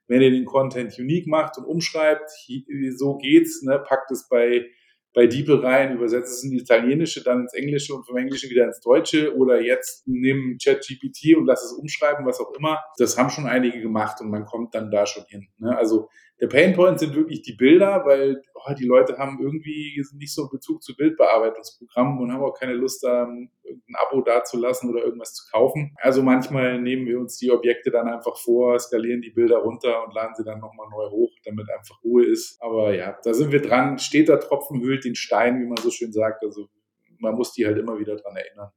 [0.08, 2.30] Wenn ihr den Content unique macht und umschreibt,
[2.96, 4.66] so geht's, ne, packt es bei
[5.16, 8.80] bei DeepL rein, übersetzt es ins Italienische, dann ins Englische und vom Englischen wieder ins
[8.80, 12.84] Deutsche oder jetzt nimm ChatGPT und lass es umschreiben, was auch immer.
[12.98, 15.48] Das haben schon einige gemacht und man kommt dann da schon hin.
[15.56, 15.74] Ne?
[15.74, 20.42] Also der Painpoint sind wirklich die Bilder, weil oh, die Leute haben irgendwie nicht so
[20.42, 23.50] einen Bezug zu Bildbearbeitungsprogrammen und haben auch keine Lust, da ein
[23.94, 25.94] Abo dazulassen oder irgendwas zu kaufen.
[25.96, 30.14] Also manchmal nehmen wir uns die Objekte dann einfach vor, skalieren die Bilder runter und
[30.14, 32.60] laden sie dann nochmal neu hoch, damit einfach Ruhe ist.
[32.60, 33.98] Aber ja, da sind wir dran.
[33.98, 36.44] Steht der Tropfen hüllt den Stein, wie man so schön sagt.
[36.44, 36.68] Also
[37.18, 38.70] man muss die halt immer wieder dran erinnern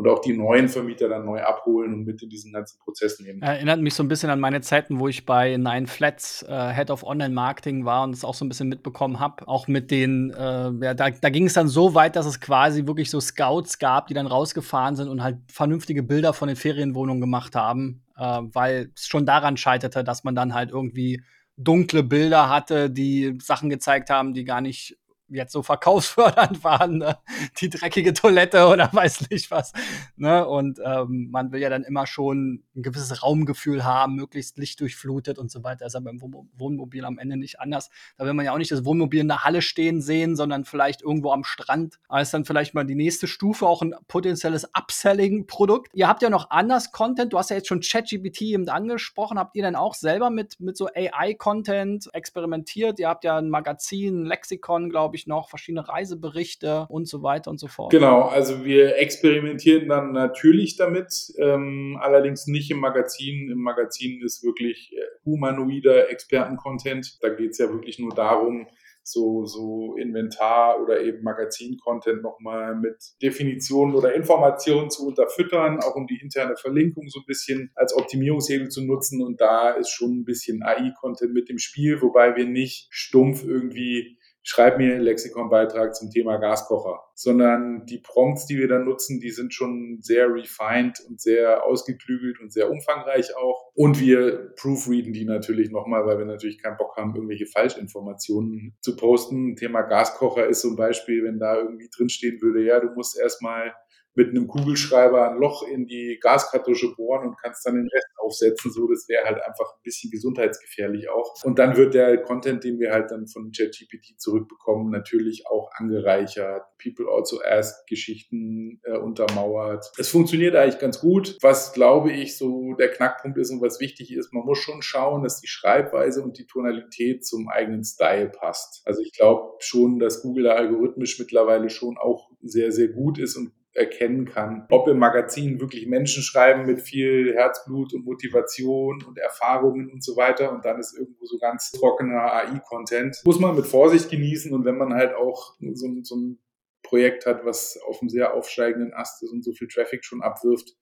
[0.00, 3.42] und auch die neuen Vermieter dann neu abholen und mit in diesen ganzen Prozess nehmen.
[3.42, 6.90] Erinnert mich so ein bisschen an meine Zeiten, wo ich bei Nine Flats äh, Head
[6.90, 9.46] of Online Marketing war und es auch so ein bisschen mitbekommen habe.
[9.46, 12.86] Auch mit den, äh, ja, da, da ging es dann so weit, dass es quasi
[12.86, 17.20] wirklich so Scouts gab, die dann rausgefahren sind und halt vernünftige Bilder von den Ferienwohnungen
[17.20, 21.22] gemacht haben, äh, weil es schon daran scheiterte, dass man dann halt irgendwie
[21.58, 24.96] dunkle Bilder hatte, die Sachen gezeigt haben, die gar nicht
[25.30, 27.18] jetzt so verkaufsfördernd waren, ne?
[27.60, 29.72] die dreckige Toilette oder weiß nicht was.
[30.16, 30.46] Ne?
[30.46, 35.50] Und ähm, man will ja dann immer schon ein gewisses Raumgefühl haben, möglichst lichtdurchflutet und
[35.50, 35.84] so weiter.
[35.84, 37.90] Das ist aber im Wohnmobil am Ende nicht anders.
[38.16, 41.02] Da will man ja auch nicht das Wohnmobil in der Halle stehen sehen, sondern vielleicht
[41.02, 41.98] irgendwo am Strand.
[42.08, 45.90] Aber ist dann vielleicht mal die nächste Stufe, auch ein potenzielles Upselling-Produkt.
[45.94, 47.32] Ihr habt ja noch anders Content.
[47.32, 49.38] Du hast ja jetzt schon ChatGPT eben angesprochen.
[49.38, 52.98] Habt ihr denn auch selber mit, mit so AI-Content experimentiert?
[52.98, 57.22] Ihr habt ja ein Magazin, ein Lexikon, glaube ich, ich noch, verschiedene Reiseberichte und so
[57.22, 57.92] weiter und so fort.
[57.92, 63.50] Genau, also wir experimentieren dann natürlich damit, ähm, allerdings nicht im Magazin.
[63.50, 67.18] Im Magazin ist wirklich äh, humanoider Experten-Content.
[67.20, 68.66] Da geht es ja wirklich nur darum,
[69.02, 76.06] so, so Inventar oder eben Magazin-Content nochmal mit Definitionen oder Informationen zu unterfüttern, auch um
[76.06, 79.22] die interne Verlinkung so ein bisschen als Optimierungshebel zu nutzen.
[79.22, 84.18] Und da ist schon ein bisschen AI-Content mit dem Spiel, wobei wir nicht stumpf irgendwie
[84.42, 89.30] schreib mir einen Lexikonbeitrag zum Thema Gaskocher, sondern die Prompts, die wir dann nutzen, die
[89.30, 93.70] sind schon sehr refined und sehr ausgeklügelt und sehr umfangreich auch.
[93.74, 98.96] Und wir proofreaden die natürlich nochmal, weil wir natürlich keinen Bock haben, irgendwelche Falschinformationen zu
[98.96, 99.56] posten.
[99.56, 103.74] Thema Gaskocher ist ein Beispiel, wenn da irgendwie drinstehen würde, ja, du musst erstmal
[104.14, 108.72] mit einem Kugelschreiber ein Loch in die Gaskartusche bohren und kannst dann den Rest aufsetzen.
[108.72, 111.34] So, das wäre halt einfach ein bisschen gesundheitsgefährlich auch.
[111.44, 116.62] Und dann wird der Content, den wir halt dann von ChatGPT zurückbekommen, natürlich auch angereichert.
[116.82, 119.90] People also ask Geschichten äh, untermauert.
[119.98, 121.36] Es funktioniert eigentlich ganz gut.
[121.40, 125.22] Was glaube ich so der Knackpunkt ist und was wichtig ist, man muss schon schauen,
[125.22, 128.82] dass die Schreibweise und die Tonalität zum eigenen Style passt.
[128.86, 133.36] Also ich glaube schon, dass Google da algorithmisch mittlerweile schon auch sehr, sehr gut ist
[133.36, 139.18] und erkennen kann, ob im Magazin wirklich Menschen schreiben mit viel Herzblut und Motivation und
[139.18, 143.22] Erfahrungen und so weiter und dann ist irgendwo so ganz trockener AI-Content.
[143.24, 146.38] Muss man mit Vorsicht genießen und wenn man halt auch so, so ein
[146.82, 150.76] Projekt hat, was auf einem sehr aufsteigenden Ast ist und so viel Traffic schon abwirft,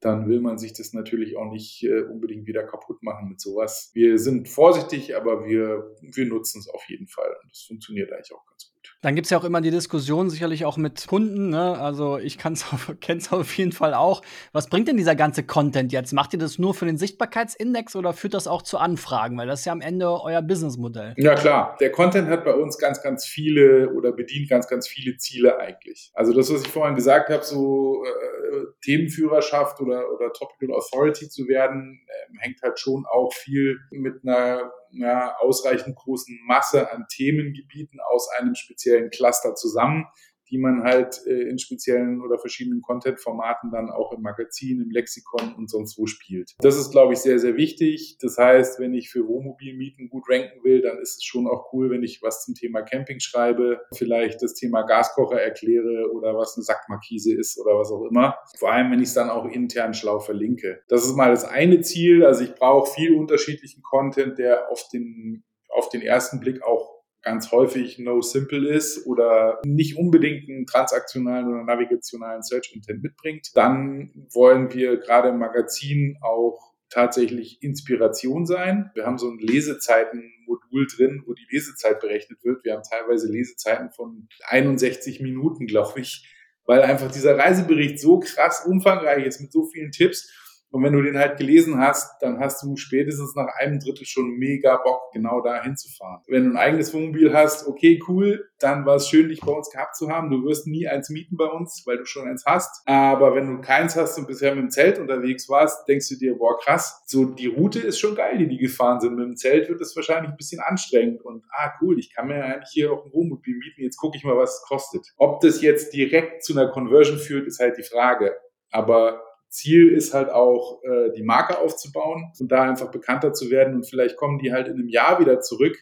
[0.00, 3.90] dann will man sich das natürlich auch nicht äh, unbedingt wieder kaputt machen mit sowas.
[3.92, 8.32] Wir sind vorsichtig, aber wir, wir nutzen es auf jeden Fall und das funktioniert eigentlich
[8.32, 8.79] auch ganz gut.
[9.02, 11.50] Dann gibt es ja auch immer die Diskussion, sicherlich auch mit Kunden.
[11.50, 11.78] Ne?
[11.78, 14.22] Also ich kenne es auf jeden Fall auch.
[14.52, 16.12] Was bringt denn dieser ganze Content jetzt?
[16.12, 19.38] Macht ihr das nur für den Sichtbarkeitsindex oder führt das auch zu Anfragen?
[19.38, 21.14] Weil das ist ja am Ende euer Businessmodell.
[21.16, 25.16] Ja klar, der Content hat bei uns ganz, ganz viele oder bedient ganz, ganz viele
[25.16, 26.10] Ziele eigentlich.
[26.14, 31.48] Also das, was ich vorhin gesagt habe, so äh, Themenführerschaft oder, oder Topical Authority zu
[31.48, 38.00] werden, äh, hängt halt schon auch viel mit einer ja, ausreichend großen Masse an Themengebieten
[38.10, 40.06] aus einem speziellen Cluster zusammen
[40.50, 45.54] die man halt äh, in speziellen oder verschiedenen Content-Formaten dann auch im Magazin, im Lexikon
[45.54, 46.54] und sonst wo spielt.
[46.60, 48.18] Das ist, glaube ich, sehr, sehr wichtig.
[48.20, 51.90] Das heißt, wenn ich für Wohnmobilmieten gut ranken will, dann ist es schon auch cool,
[51.90, 56.64] wenn ich was zum Thema Camping schreibe, vielleicht das Thema Gaskocher erkläre oder was eine
[56.64, 58.36] Sackmarkise ist oder was auch immer.
[58.58, 60.82] Vor allem, wenn ich es dann auch intern schlau verlinke.
[60.88, 62.24] Das ist mal das eine Ziel.
[62.24, 67.52] Also ich brauche viel unterschiedlichen Content, der auf den auf den ersten Blick auch ganz
[67.52, 74.10] häufig no simple ist oder nicht unbedingt einen transaktionalen oder navigationalen Search Intent mitbringt, dann
[74.32, 78.90] wollen wir gerade im Magazin auch tatsächlich Inspiration sein.
[78.94, 82.64] Wir haben so ein Lesezeitenmodul drin, wo die Lesezeit berechnet wird.
[82.64, 86.26] Wir haben teilweise Lesezeiten von 61 Minuten, glaube ich,
[86.64, 90.30] weil einfach dieser Reisebericht so krass umfangreich ist mit so vielen Tipps
[90.70, 94.36] und wenn du den halt gelesen hast, dann hast du spätestens nach einem Drittel schon
[94.38, 96.22] mega Bock, genau da hinzufahren.
[96.28, 99.70] Wenn du ein eigenes Wohnmobil hast, okay, cool, dann war es schön, dich bei uns
[99.70, 100.30] gehabt zu haben.
[100.30, 102.86] Du wirst nie eins mieten bei uns, weil du schon eins hast.
[102.86, 106.36] Aber wenn du keins hast und bisher mit dem Zelt unterwegs warst, denkst du dir,
[106.36, 109.16] boah, krass, so die Route ist schon geil, die die gefahren sind.
[109.16, 112.44] Mit dem Zelt wird es wahrscheinlich ein bisschen anstrengend und ah, cool, ich kann mir
[112.44, 113.82] eigentlich hier auch ein Wohnmobil mieten.
[113.82, 115.06] Jetzt gucke ich mal, was es kostet.
[115.16, 118.36] Ob das jetzt direkt zu einer Conversion führt, ist halt die Frage.
[118.70, 123.74] Aber Ziel ist halt auch, äh, die Marke aufzubauen und da einfach bekannter zu werden.
[123.74, 125.76] Und vielleicht kommen die halt in einem Jahr wieder zurück,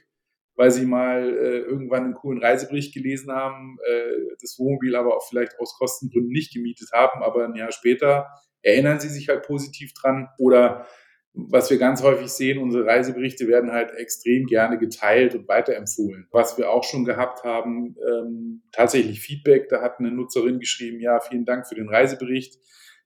[0.56, 5.28] weil sie mal äh, irgendwann einen coolen Reisebericht gelesen haben, äh, das Wohnmobil aber auch
[5.28, 8.26] vielleicht aus Kostengründen nicht gemietet haben, aber ein Jahr später
[8.62, 10.28] erinnern sie sich halt positiv dran.
[10.38, 10.86] Oder
[11.34, 16.26] was wir ganz häufig sehen, unsere Reiseberichte werden halt extrem gerne geteilt und weiterempfohlen.
[16.32, 21.20] Was wir auch schon gehabt haben, ähm, tatsächlich Feedback, da hat eine Nutzerin geschrieben, ja,
[21.20, 22.58] vielen Dank für den Reisebericht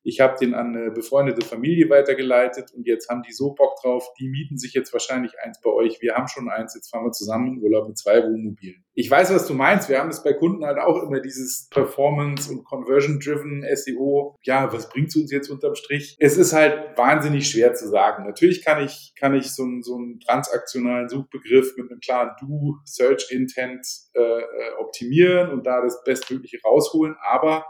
[0.04, 4.08] ich habe den an eine befreundete Familie weitergeleitet und jetzt haben die so Bock drauf,
[4.18, 6.00] die mieten sich jetzt wahrscheinlich eins bei euch.
[6.00, 8.84] Wir haben schon eins, jetzt fahren wir zusammen in Urlaub mit zwei Wohnmobilen.
[8.94, 9.88] Ich weiß, was du meinst.
[9.88, 14.36] Wir haben es bei Kunden halt auch immer dieses Performance- und Conversion-driven SEO.
[14.42, 16.16] Ja, was bringt es uns jetzt unterm Strich?
[16.18, 18.26] Es ist halt wahnsinnig schwer zu sagen.
[18.26, 22.76] Natürlich kann ich, kann ich so, einen, so einen transaktionalen Suchbegriff mit einem klaren Do,
[22.84, 27.64] Search Intent äh, äh optimieren und da das Bestmögliche rausholen, aber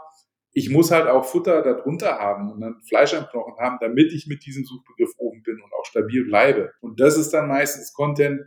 [0.53, 4.27] ich muss halt auch Futter darunter haben und dann Fleisch am Knochen haben, damit ich
[4.27, 6.71] mit diesem Suchbegriff oben bin und auch stabil bleibe.
[6.79, 8.41] Und das ist dann meistens Content,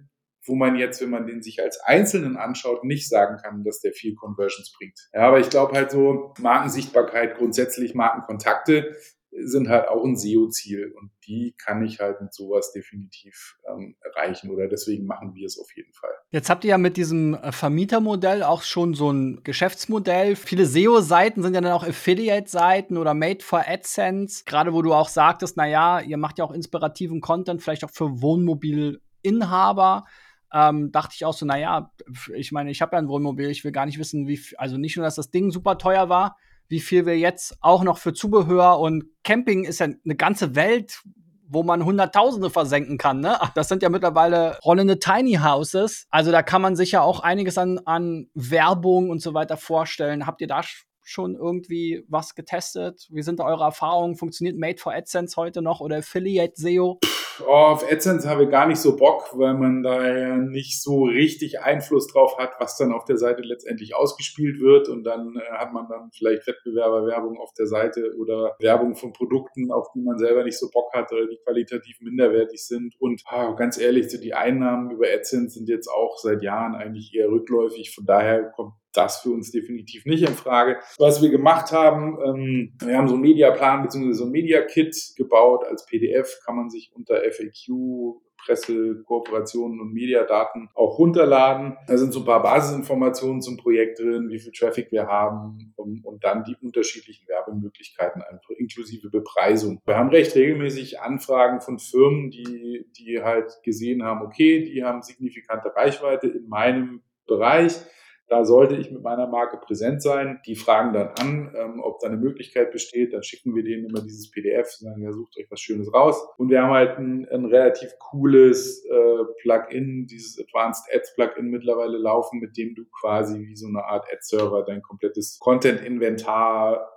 [0.45, 3.92] wo man jetzt, wenn man den sich als Einzelnen anschaut, nicht sagen kann, dass der
[3.92, 5.09] viel Conversions bringt.
[5.12, 8.95] Ja, aber ich glaube halt so, Markensichtbarkeit, grundsätzlich Markenkontakte
[9.44, 14.51] sind halt auch ein SEO-Ziel und die kann ich halt mit sowas definitiv ähm, erreichen
[14.51, 16.11] oder deswegen machen wir es auf jeden Fall.
[16.31, 20.37] Jetzt habt ihr ja mit diesem äh, Vermietermodell auch schon so ein Geschäftsmodell.
[20.37, 24.44] Viele SEO-Seiten sind ja dann auch Affiliate-Seiten oder Made for AdSense.
[24.44, 27.90] Gerade wo du auch sagtest, na ja, ihr macht ja auch inspirativen Content, vielleicht auch
[27.90, 30.05] für Wohnmobilinhaber.
[30.53, 31.92] Ähm, dachte ich auch so, na ja,
[32.35, 34.96] ich meine, ich habe ja ein Wohnmobil, ich will gar nicht wissen, wie, also nicht
[34.96, 36.37] nur, dass das Ding super teuer war,
[36.68, 41.00] wie viel wir jetzt auch noch für Zubehör und Camping ist ja eine ganze Welt,
[41.48, 43.20] wo man Hunderttausende versenken kann.
[43.20, 43.38] Ne?
[43.55, 46.07] Das sind ja mittlerweile rollende Tiny Houses.
[46.11, 50.26] Also da kann man sich ja auch einiges an, an Werbung und so weiter vorstellen.
[50.26, 50.62] Habt ihr da
[51.02, 53.07] schon irgendwie was getestet?
[53.11, 54.16] Wie sind da eure Erfahrungen?
[54.16, 56.98] Funktioniert Made for AdSense heute noch oder Affiliate SEO?
[57.46, 61.61] Auf AdSense habe ich gar nicht so Bock, weil man da ja nicht so richtig
[61.61, 64.88] Einfluss drauf hat, was dann auf der Seite letztendlich ausgespielt wird.
[64.88, 69.70] Und dann äh, hat man dann vielleicht Wettbewerberwerbung auf der Seite oder Werbung von Produkten,
[69.72, 72.94] auf die man selber nicht so Bock hat oder die qualitativ minderwertig sind.
[72.99, 77.29] Und oh, ganz ehrlich, die Einnahmen über AdSense sind jetzt auch seit Jahren eigentlich eher
[77.29, 77.94] rückläufig.
[77.94, 80.79] Von daher kommt das für uns definitiv nicht in Frage.
[80.99, 84.12] Was wir gemacht haben, ähm, wir haben so einen Mediaplan bzw.
[84.12, 90.69] so ein Media-Kit gebaut als PDF, kann man sich unter FAQ Presse, Kooperationen und Mediadaten
[90.75, 91.77] auch runterladen.
[91.87, 96.05] Da sind so ein paar Basisinformationen zum Projekt drin, wie viel Traffic wir haben und,
[96.05, 99.81] und, dann die unterschiedlichen Werbemöglichkeiten einfach inklusive Bepreisung.
[99.85, 105.03] Wir haben recht regelmäßig Anfragen von Firmen, die, die halt gesehen haben, okay, die haben
[105.03, 107.81] signifikante Reichweite in meinem Bereich
[108.29, 110.41] da sollte ich mit meiner Marke präsent sein.
[110.47, 113.12] Die fragen dann an, ähm, ob da eine Möglichkeit besteht.
[113.12, 116.27] Dann schicken wir denen immer dieses PDF, sagen, ja, sucht euch was Schönes raus.
[116.37, 121.99] Und wir haben halt ein, ein relativ cooles äh, Plugin, dieses Advanced Ads Plugin mittlerweile
[121.99, 126.93] laufen, mit dem du quasi wie so eine Art Ad-Server dein komplettes Content-Inventar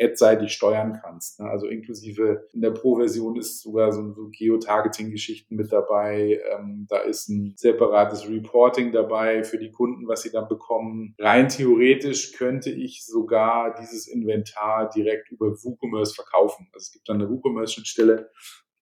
[0.00, 1.40] ad-seitig steuern kannst.
[1.40, 1.48] Ne?
[1.48, 6.40] Also inklusive in der Pro-Version ist sogar so, so Geotargeting-Geschichten mit dabei.
[6.52, 11.14] Ähm, da ist ein separates Reporting dabei für die Kunden, was sie dann bekommen.
[11.18, 16.68] Rein theoretisch könnte ich sogar dieses Inventar direkt über WooCommerce verkaufen.
[16.72, 18.30] Also es gibt dann eine WooCommerce-Schnittstelle,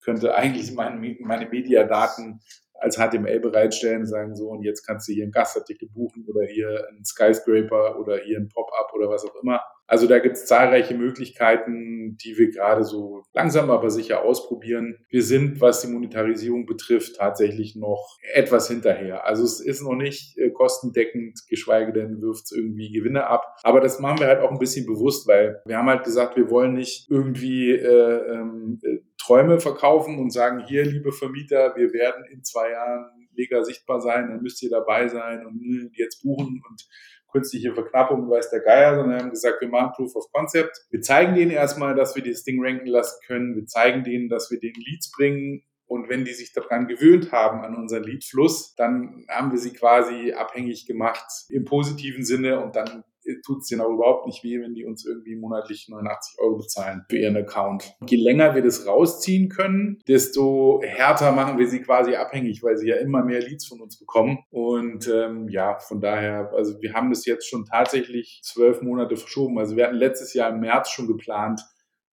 [0.01, 2.41] könnte eigentlich meine, meine Mediadaten
[2.83, 6.87] als HTML bereitstellen, sagen so, und jetzt kannst du hier einen Gastartikel buchen oder hier
[6.89, 9.61] einen Skyscraper oder hier einen Pop-up oder was auch immer.
[9.87, 14.97] Also da gibt es zahlreiche Möglichkeiten, die wir gerade so langsam aber sicher ausprobieren.
[15.11, 19.27] Wir sind, was die Monetarisierung betrifft, tatsächlich noch etwas hinterher.
[19.27, 23.43] Also es ist noch nicht äh, kostendeckend, geschweige denn wirft es irgendwie Gewinne ab.
[23.65, 26.49] Aber das machen wir halt auch ein bisschen bewusst, weil wir haben halt gesagt, wir
[26.49, 32.25] wollen nicht irgendwie äh, ähm, äh, Träume verkaufen und sagen, hier, liebe Vermieter, wir werden
[32.31, 36.61] in zwei Jahren mega sichtbar sein, dann müsst ihr dabei sein und hm, jetzt buchen
[36.69, 36.89] und
[37.31, 40.77] künstliche Verknappung, weiß der Geier, sondern haben gesagt, wir machen Proof of Concept.
[40.91, 43.57] Wir zeigen denen erstmal, dass wir dieses Ding ranken lassen können.
[43.57, 45.63] Wir zeigen denen, dass wir den Leads bringen.
[45.87, 50.33] Und wenn die sich daran gewöhnt haben, an unseren Leadfluss, dann haben wir sie quasi
[50.33, 53.05] abhängig gemacht im positiven Sinne und dann
[53.45, 57.05] tut es denen auch überhaupt nicht weh, wenn die uns irgendwie monatlich 89 Euro bezahlen
[57.09, 57.95] für ihren Account.
[58.07, 62.89] Je länger wir das rausziehen können, desto härter machen wir sie quasi abhängig, weil sie
[62.89, 64.39] ja immer mehr Leads von uns bekommen.
[64.51, 69.59] Und ähm, ja, von daher, also wir haben das jetzt schon tatsächlich zwölf Monate verschoben.
[69.59, 71.61] Also wir hatten letztes Jahr im März schon geplant,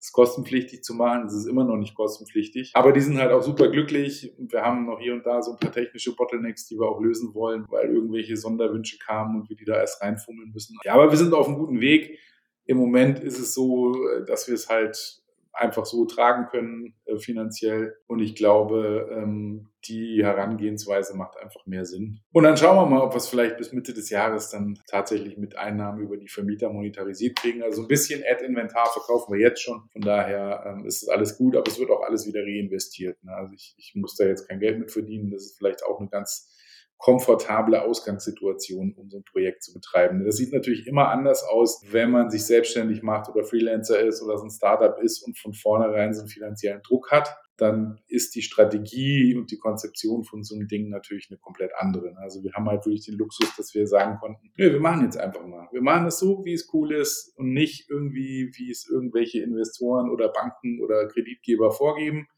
[0.00, 1.26] es kostenpflichtig zu machen.
[1.26, 2.72] Es ist immer noch nicht kostenpflichtig.
[2.74, 4.34] Aber die sind halt auch super glücklich.
[4.38, 7.34] Wir haben noch hier und da so ein paar technische Bottlenecks, die wir auch lösen
[7.34, 10.76] wollen, weil irgendwelche Sonderwünsche kamen und wir die da erst reinfummeln müssen.
[10.84, 12.18] Ja, aber wir sind auf einem guten Weg.
[12.64, 13.94] Im Moment ist es so,
[14.26, 15.19] dass wir es halt
[15.52, 17.96] einfach so tragen können äh, finanziell.
[18.06, 22.20] Und ich glaube, ähm, die Herangehensweise macht einfach mehr Sinn.
[22.32, 25.38] Und dann schauen wir mal, ob wir es vielleicht bis Mitte des Jahres dann tatsächlich
[25.38, 27.62] mit Einnahmen über die Vermieter monetarisiert kriegen.
[27.62, 29.88] Also ein bisschen Ad-Inventar verkaufen wir jetzt schon.
[29.92, 33.22] Von daher ähm, ist es alles gut, aber es wird auch alles wieder reinvestiert.
[33.24, 33.32] Ne?
[33.32, 35.30] Also ich, ich muss da jetzt kein Geld mit verdienen.
[35.30, 36.54] Das ist vielleicht auch eine ganz
[37.00, 40.22] komfortable Ausgangssituation, um so ein Projekt zu betreiben.
[40.22, 44.36] Das sieht natürlich immer anders aus, wenn man sich selbstständig macht oder Freelancer ist oder
[44.36, 47.34] so ein Startup ist und von vornherein so einen finanziellen Druck hat.
[47.56, 52.14] Dann ist die Strategie und die Konzeption von so einem Ding natürlich eine komplett andere.
[52.18, 55.16] Also wir haben halt wirklich den Luxus, dass wir sagen konnten, nö, wir machen jetzt
[55.16, 55.68] einfach mal.
[55.72, 60.10] Wir machen es so, wie es cool ist und nicht irgendwie, wie es irgendwelche Investoren
[60.10, 62.28] oder Banken oder Kreditgeber vorgeben,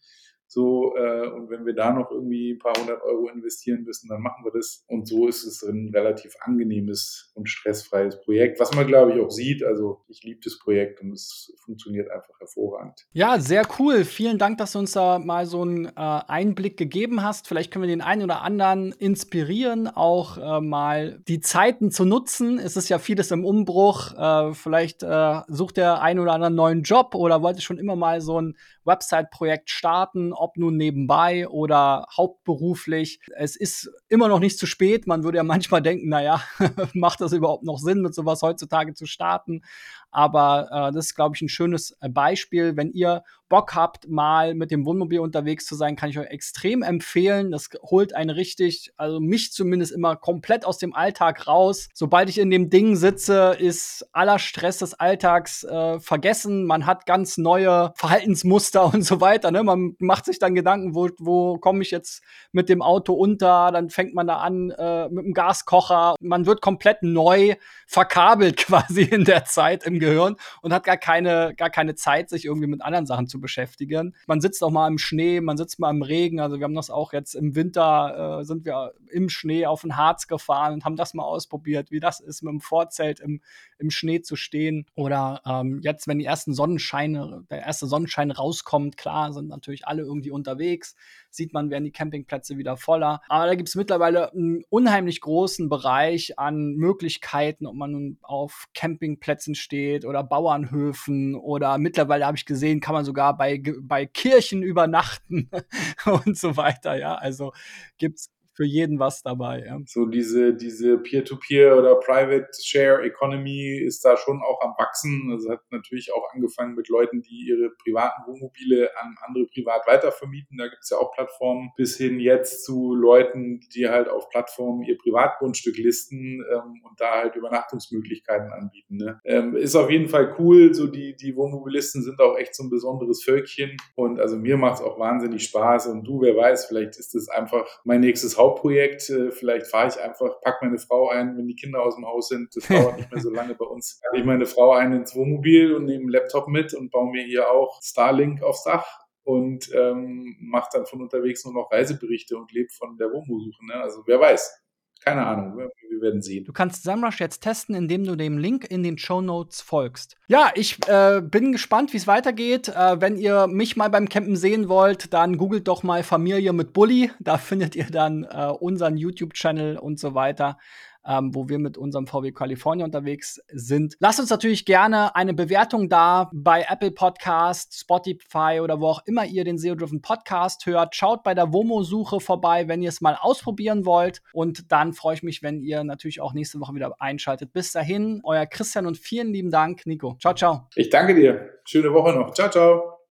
[0.53, 4.21] so, äh, und wenn wir da noch irgendwie ein paar hundert Euro investieren müssen, dann
[4.21, 4.85] machen wir das.
[4.87, 9.31] Und so ist es ein relativ angenehmes und stressfreies Projekt, was man, glaube ich, auch
[9.31, 9.65] sieht.
[9.65, 13.07] Also ich liebe das Projekt und es funktioniert einfach hervorragend.
[13.15, 14.05] Ja, sehr cool.
[14.05, 17.49] Vielen Dank, dass du uns da mal so einen äh, Einblick gegeben hast.
[17.49, 22.59] Vielleicht können wir den einen oder anderen inspirieren, auch äh, mal die Zeiten zu nutzen.
[22.59, 24.13] Es ist ja vieles im Umbruch.
[24.19, 27.97] Äh, vielleicht äh, sucht der ein oder andere einen neuen Job oder wollte schon immer
[27.97, 33.21] mal so ein Website-Projekt starten ob nun nebenbei oder hauptberuflich.
[33.37, 35.07] Es ist immer noch nicht zu spät.
[35.07, 36.43] Man würde ja manchmal denken, naja,
[36.95, 39.63] macht das überhaupt noch Sinn, mit sowas heutzutage zu starten?
[40.11, 42.77] Aber äh, das ist, glaube ich, ein schönes äh, Beispiel.
[42.77, 43.23] Wenn ihr
[43.53, 47.51] Bock habt, mal mit dem Wohnmobil unterwegs zu sein, kann ich euch extrem empfehlen.
[47.51, 51.91] Das holt einen richtig, also mich zumindest immer komplett aus dem Alltag raus.
[51.93, 56.65] Sobald ich in dem Ding sitze, ist aller Stress des Alltags äh, vergessen.
[56.65, 59.51] Man hat ganz neue Verhaltensmuster und so weiter.
[59.51, 59.63] Ne?
[59.63, 62.23] Man macht sich dann Gedanken, wo, wo komme ich jetzt
[62.53, 63.71] mit dem Auto unter?
[63.71, 66.15] Dann fängt man da an äh, mit dem Gaskocher.
[66.21, 71.53] Man wird komplett neu verkabelt quasi in der Zeit im Gehirn und hat gar keine,
[71.55, 74.15] gar keine Zeit, sich irgendwie mit anderen Sachen zu beschäftigen.
[74.27, 76.41] Man sitzt auch mal im Schnee, man sitzt mal im Regen.
[76.41, 79.97] Also wir haben das auch jetzt im Winter, äh, sind wir im Schnee auf den
[79.99, 83.43] Harz gefahren und haben das mal ausprobiert, wie das ist, mit dem Vorzelt im,
[83.79, 84.87] im Schnee zu stehen.
[84.95, 90.03] Oder ähm, jetzt, wenn die ersten Sonnenscheine, der erste Sonnenschein rauskommt, klar, sind natürlich alle
[90.03, 90.95] irgendwie unterwegs
[91.35, 93.21] sieht man, werden die Campingplätze wieder voller.
[93.29, 98.67] Aber da gibt es mittlerweile einen unheimlich großen Bereich an Möglichkeiten, ob man nun auf
[98.75, 104.63] Campingplätzen steht oder Bauernhöfen oder mittlerweile habe ich gesehen, kann man sogar bei, bei Kirchen
[104.63, 105.51] übernachten
[106.25, 106.97] und so weiter.
[106.97, 107.53] Ja, also
[107.99, 109.65] gibt es für jeden was dabei.
[109.67, 109.79] Ja.
[109.87, 115.31] So diese, diese Peer-to-Peer -Peer oder Private Share Economy ist da schon auch am Wachsen.
[115.33, 120.59] Also hat natürlich auch angefangen mit Leuten, die ihre privaten Wohnmobile an andere privat weitervermieten.
[120.59, 124.83] Da gibt es ja auch Plattformen bis hin jetzt zu Leuten, die halt auf Plattformen
[124.83, 128.97] ihr Privatgrundstück listen ähm, und da halt Übernachtungsmöglichkeiten anbieten.
[128.97, 129.21] Ne?
[129.25, 130.75] Ähm, ist auf jeden Fall cool.
[130.75, 133.77] So die, die Wohnmobilisten sind auch echt so ein besonderes Völkchen.
[133.95, 135.87] Und also mir macht es auch wahnsinnig Spaß.
[135.87, 139.09] Und du, wer weiß, vielleicht ist es einfach mein nächstes Hauptprojekt.
[139.11, 142.29] Äh, vielleicht fahre ich einfach, pack meine Frau ein, wenn die Kinder aus dem Haus
[142.29, 142.55] sind.
[142.55, 144.01] Das dauert nicht mehr so lange bei uns.
[144.03, 147.25] Packe ich meine Frau ein ins Wohnmobil und nehme einen Laptop mit und baue mir
[147.25, 148.87] hier auch Starlink aufs Dach
[149.25, 153.67] und ähm, mache dann von unterwegs nur noch Reiseberichte und lebe von der Wohnmobilsuche.
[153.67, 153.75] Ne?
[153.75, 154.62] Also wer weiß.
[155.05, 156.45] Keine Ahnung, wir, werden sehen.
[156.45, 160.17] Du kannst SEMrush jetzt testen, indem du dem Link in den Show Notes folgst.
[160.27, 162.69] Ja, ich äh, bin gespannt, wie es weitergeht.
[162.69, 166.73] Äh, wenn ihr mich mal beim Campen sehen wollt, dann googelt doch mal Familie mit
[166.73, 167.11] Bully.
[167.21, 170.59] Da findet ihr dann äh, unseren YouTube-Channel und so weiter
[171.07, 173.97] ähm, wo wir mit unserem VW California unterwegs sind.
[173.99, 179.25] Lasst uns natürlich gerne eine Bewertung da bei Apple Podcast, Spotify oder wo auch immer
[179.25, 180.95] ihr den SEO-Driven Podcast hört.
[180.95, 184.23] Schaut bei der WOMO-Suche vorbei, wenn ihr es mal ausprobieren wollt.
[184.33, 187.53] Und dann freue ich mich, wenn ihr natürlich auch nächste Woche wieder einschaltet.
[187.53, 190.17] Bis dahin, euer Christian und vielen lieben Dank, Nico.
[190.21, 190.69] Ciao, ciao.
[190.75, 191.51] Ich danke dir.
[191.65, 192.33] Schöne Woche noch.
[192.33, 192.92] Ciao, ciao.